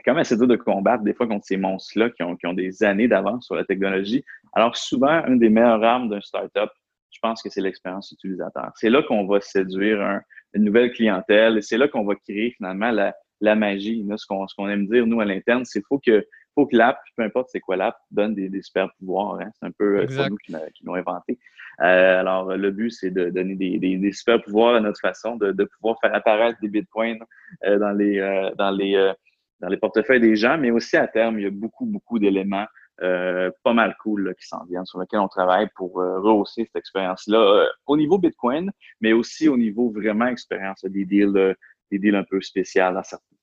quand 0.07 0.13
même 0.13 0.21
assez 0.21 0.37
dur 0.37 0.47
de 0.47 0.57
combattre 0.57 1.03
des 1.03 1.15
fois 1.15 1.27
contre 1.27 1.45
ces 1.45 1.57
monstres-là 1.57 2.11
qui 2.11 2.23
ont, 2.23 2.53
des 2.53 2.85
années 2.85 3.09
d'avance 3.09 3.47
sur 3.47 3.57
la 3.57 3.65
technologie. 3.65 4.25
Alors 4.53 4.77
souvent, 4.77 5.25
une 5.27 5.39
des 5.39 5.49
meilleures 5.49 5.83
armes 5.83 6.09
d'un 6.09 6.21
startup, 6.21 6.71
je 7.11 7.19
pense 7.21 7.43
que 7.43 7.51
c'est 7.51 7.61
l'expérience 7.61 8.13
utilisateur. 8.13 8.71
C'est 8.77 8.89
là 8.89 9.03
qu'on 9.03 9.27
va 9.27 9.41
séduire 9.41 10.21
une 10.55 10.65
nouvelle 10.65 10.93
clientèle 10.93 11.59
et 11.59 11.63
c'est 11.63 11.77
là 11.77 11.89
qu'on 11.89 12.05
va 12.05 12.15
créer 12.15 12.53
finalement 12.53 12.93
la, 12.93 13.55
magie. 13.57 14.07
ce 14.17 14.27
qu'on 14.27 14.69
aime 14.69 14.87
dire, 14.87 15.07
nous, 15.07 15.21
à 15.21 15.25
l'interne, 15.25 15.65
c'est 15.65 15.81
qu'il 15.81 15.87
faut 15.89 15.99
que 15.99 16.25
faut 16.55 16.67
que 16.67 16.77
l'app, 16.77 16.99
peu 17.17 17.23
importe 17.23 17.49
c'est 17.51 17.61
quoi 17.61 17.77
l'app, 17.77 17.99
donne 18.11 18.35
des, 18.35 18.63
super 18.63 18.89
pouvoirs. 18.99 19.41
Hein. 19.41 19.51
C'est 19.59 19.67
un 19.67 19.73
peu 19.73 19.99
euh, 19.99 20.29
nous 20.31 20.37
qui, 20.39 20.53
l'ont 20.85 20.95
inventé. 20.95 21.39
Euh, 21.83 22.21
alors, 22.21 22.57
le 22.57 22.71
but, 22.71 22.91
c'est 22.91 23.11
de 23.11 23.29
donner 23.29 23.57
des, 23.57 24.13
super 24.13 24.41
pouvoirs 24.41 24.77
à 24.77 24.81
notre 24.81 25.01
façon, 25.01 25.37
de, 25.37 25.65
pouvoir 25.65 25.99
faire 26.01 26.15
apparaître 26.15 26.59
des 26.63 26.69
bitcoins 26.69 27.19
euh, 27.67 27.79
dans 27.79 27.93
les 27.93 28.19
dans 28.57 28.71
les 28.71 29.13
dans 29.61 29.69
les 29.69 29.77
portefeuilles 29.77 30.21
des 30.21 30.37
gens, 30.37 30.59
mais 30.59 30.71
aussi 30.71 30.97
à 30.97 31.07
terme, 31.07 31.39
il 31.39 31.43
y 31.45 31.47
a 31.47 31.51
beaucoup, 31.51 31.87
beaucoup 31.87 32.19
d'éléments 32.19 32.67
pas 32.99 33.75
mal 33.75 33.95
cool 34.03 34.35
qui 34.41 34.47
s'en 34.47 34.65
viennent, 34.65 34.87
sur 34.87 34.99
lesquels 34.99 35.21
on 35.21 35.29
travaille 35.29 35.69
pour 35.77 35.97
rehausser 35.97 36.65
cette 36.65 36.77
expérience-là 36.77 37.67
au 37.87 37.95
niveau 37.95 38.17
Bitcoin, 38.17 38.73
mais 39.03 39.13
aussi 39.13 39.49
au 39.49 39.59
niveau 39.59 39.91
vraiment 39.91 40.27
expérience, 40.29 40.83
des 40.83 41.05
deals, 41.05 41.55
des 41.91 41.99
deals 41.99 42.17
un 42.17 42.25
peu 42.25 42.41
spéciaux 42.41 42.85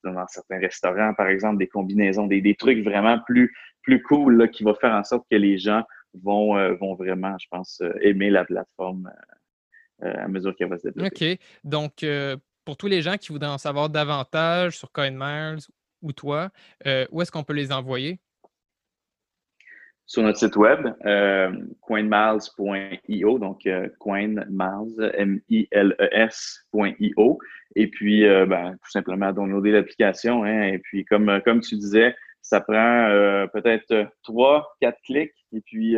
dans 0.04 0.28
certains 0.28 0.60
restaurants, 0.60 1.13
par 1.13 1.28
exemple, 1.28 1.58
des 1.58 1.67
combinaisons, 1.67 2.28
des, 2.28 2.56
trucs 2.56 2.84
vraiment 2.84 3.19
plus, 3.19 3.54
plus 3.82 4.02
cool 4.04 4.38
là, 4.38 4.47
qui 4.47 4.63
vont 4.63 4.76
faire 4.76 4.93
en 4.93 5.04
sorte 5.04 5.26
que 5.30 5.38
les 5.38 5.58
gens 5.58 5.84
vont, 6.13 6.58
euh, 6.58 6.76
vont 6.76 6.95
vraiment, 6.95 7.36
je 7.39 7.47
pense, 7.49 7.82
euh, 7.82 7.93
aimer 8.02 8.30
la 8.30 8.45
plateforme 8.45 9.12
euh, 10.04 10.13
à 10.23 10.28
mesure 10.28 10.56
qu'elle 10.56 10.69
va 10.69 10.78
se 10.78 10.88
développer. 10.89 11.34
OK. 11.34 11.39
Donc, 11.63 12.06
pour 12.65 12.78
tous 12.78 12.88
les 12.88 13.02
gens 13.02 13.17
qui 13.17 13.32
voudraient 13.32 13.49
en 13.49 13.58
savoir 13.58 13.89
davantage 13.89 14.78
sur 14.78 14.91
CoinMiles 14.91 15.60
ou 16.04 16.13
toi, 16.13 16.50
où 17.12 17.22
est-ce 17.22 17.32
qu'on 17.32 17.44
peut 17.44 17.54
les 17.54 17.72
envoyer? 17.72 18.20
sur 20.06 20.22
notre 20.22 20.38
site 20.38 20.56
web, 20.58 20.94
euh, 21.06 21.52
coinmiles.io, 21.82 23.39
donc 23.39 23.66
euh, 23.66 23.89
coinmiles, 24.00 25.12
M-I-L-E-S.io. 25.16 26.60
Et 27.76 27.88
puis, 27.88 28.26
euh, 28.26 28.46
ben, 28.46 28.74
tout 28.74 28.92
simplement, 28.92 29.32
downloader 29.32 29.72
l'application. 29.72 30.44
Hein, 30.44 30.63
et 30.63 30.80
puis, 30.80 31.06
comme, 31.06 31.30
euh, 31.30 31.39
comme 31.39 31.62
tu 31.62 31.76
disais, 31.76 32.16
ça 32.42 32.60
prend 32.62 33.08
euh, 33.10 33.48
peut-être 33.48 34.08
trois, 34.24 34.76
quatre 34.82 35.02
clics. 35.04 35.34
Et 35.54 35.62
puis, 35.62 35.96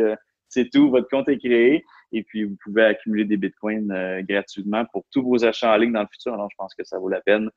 c'est 0.48 0.70
tout, 0.70 0.90
votre 0.90 1.08
compte 1.08 1.28
est 1.28 1.38
créé. 1.38 1.84
Et 2.12 2.22
puis, 2.22 2.44
vous 2.44 2.56
pouvez 2.62 2.84
accumuler 2.84 3.24
des 3.24 3.36
bitcoins 3.36 4.22
gratuitement 4.22 4.84
pour 4.92 5.04
tous 5.10 5.22
vos 5.22 5.44
achats 5.44 5.72
en 5.72 5.76
ligne 5.76 5.92
dans 5.92 6.02
le 6.02 6.08
futur. 6.10 6.34
Alors, 6.34 6.48
je 6.50 6.56
pense 6.56 6.74
que 6.74 6.84
ça 6.84 6.98
vaut 6.98 7.08
la 7.08 7.20
peine. 7.20 7.50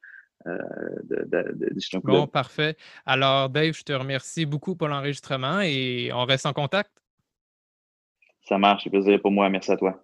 Euh, 0.48 0.58
de, 1.04 2.00
Bon, 2.04 2.28
parfait. 2.28 2.78
Alors, 3.06 3.50
Dave, 3.50 3.74
je 3.74 3.84
te 3.84 3.92
remercie 3.92 4.46
beaucoup 4.46 4.76
pour 4.76 4.88
l'enregistrement 4.88 5.62
et 5.62 6.12
on 6.14 6.26
reste 6.26 6.46
en 6.46 6.54
contact. 6.54 6.92
Ça 8.48 8.58
marche, 8.58 8.84
c'est 8.84 8.90
plaisir 8.90 9.22
pour 9.22 9.32
moi. 9.32 9.50
Merci 9.50 9.72
à 9.72 9.78
toi. 9.78 10.04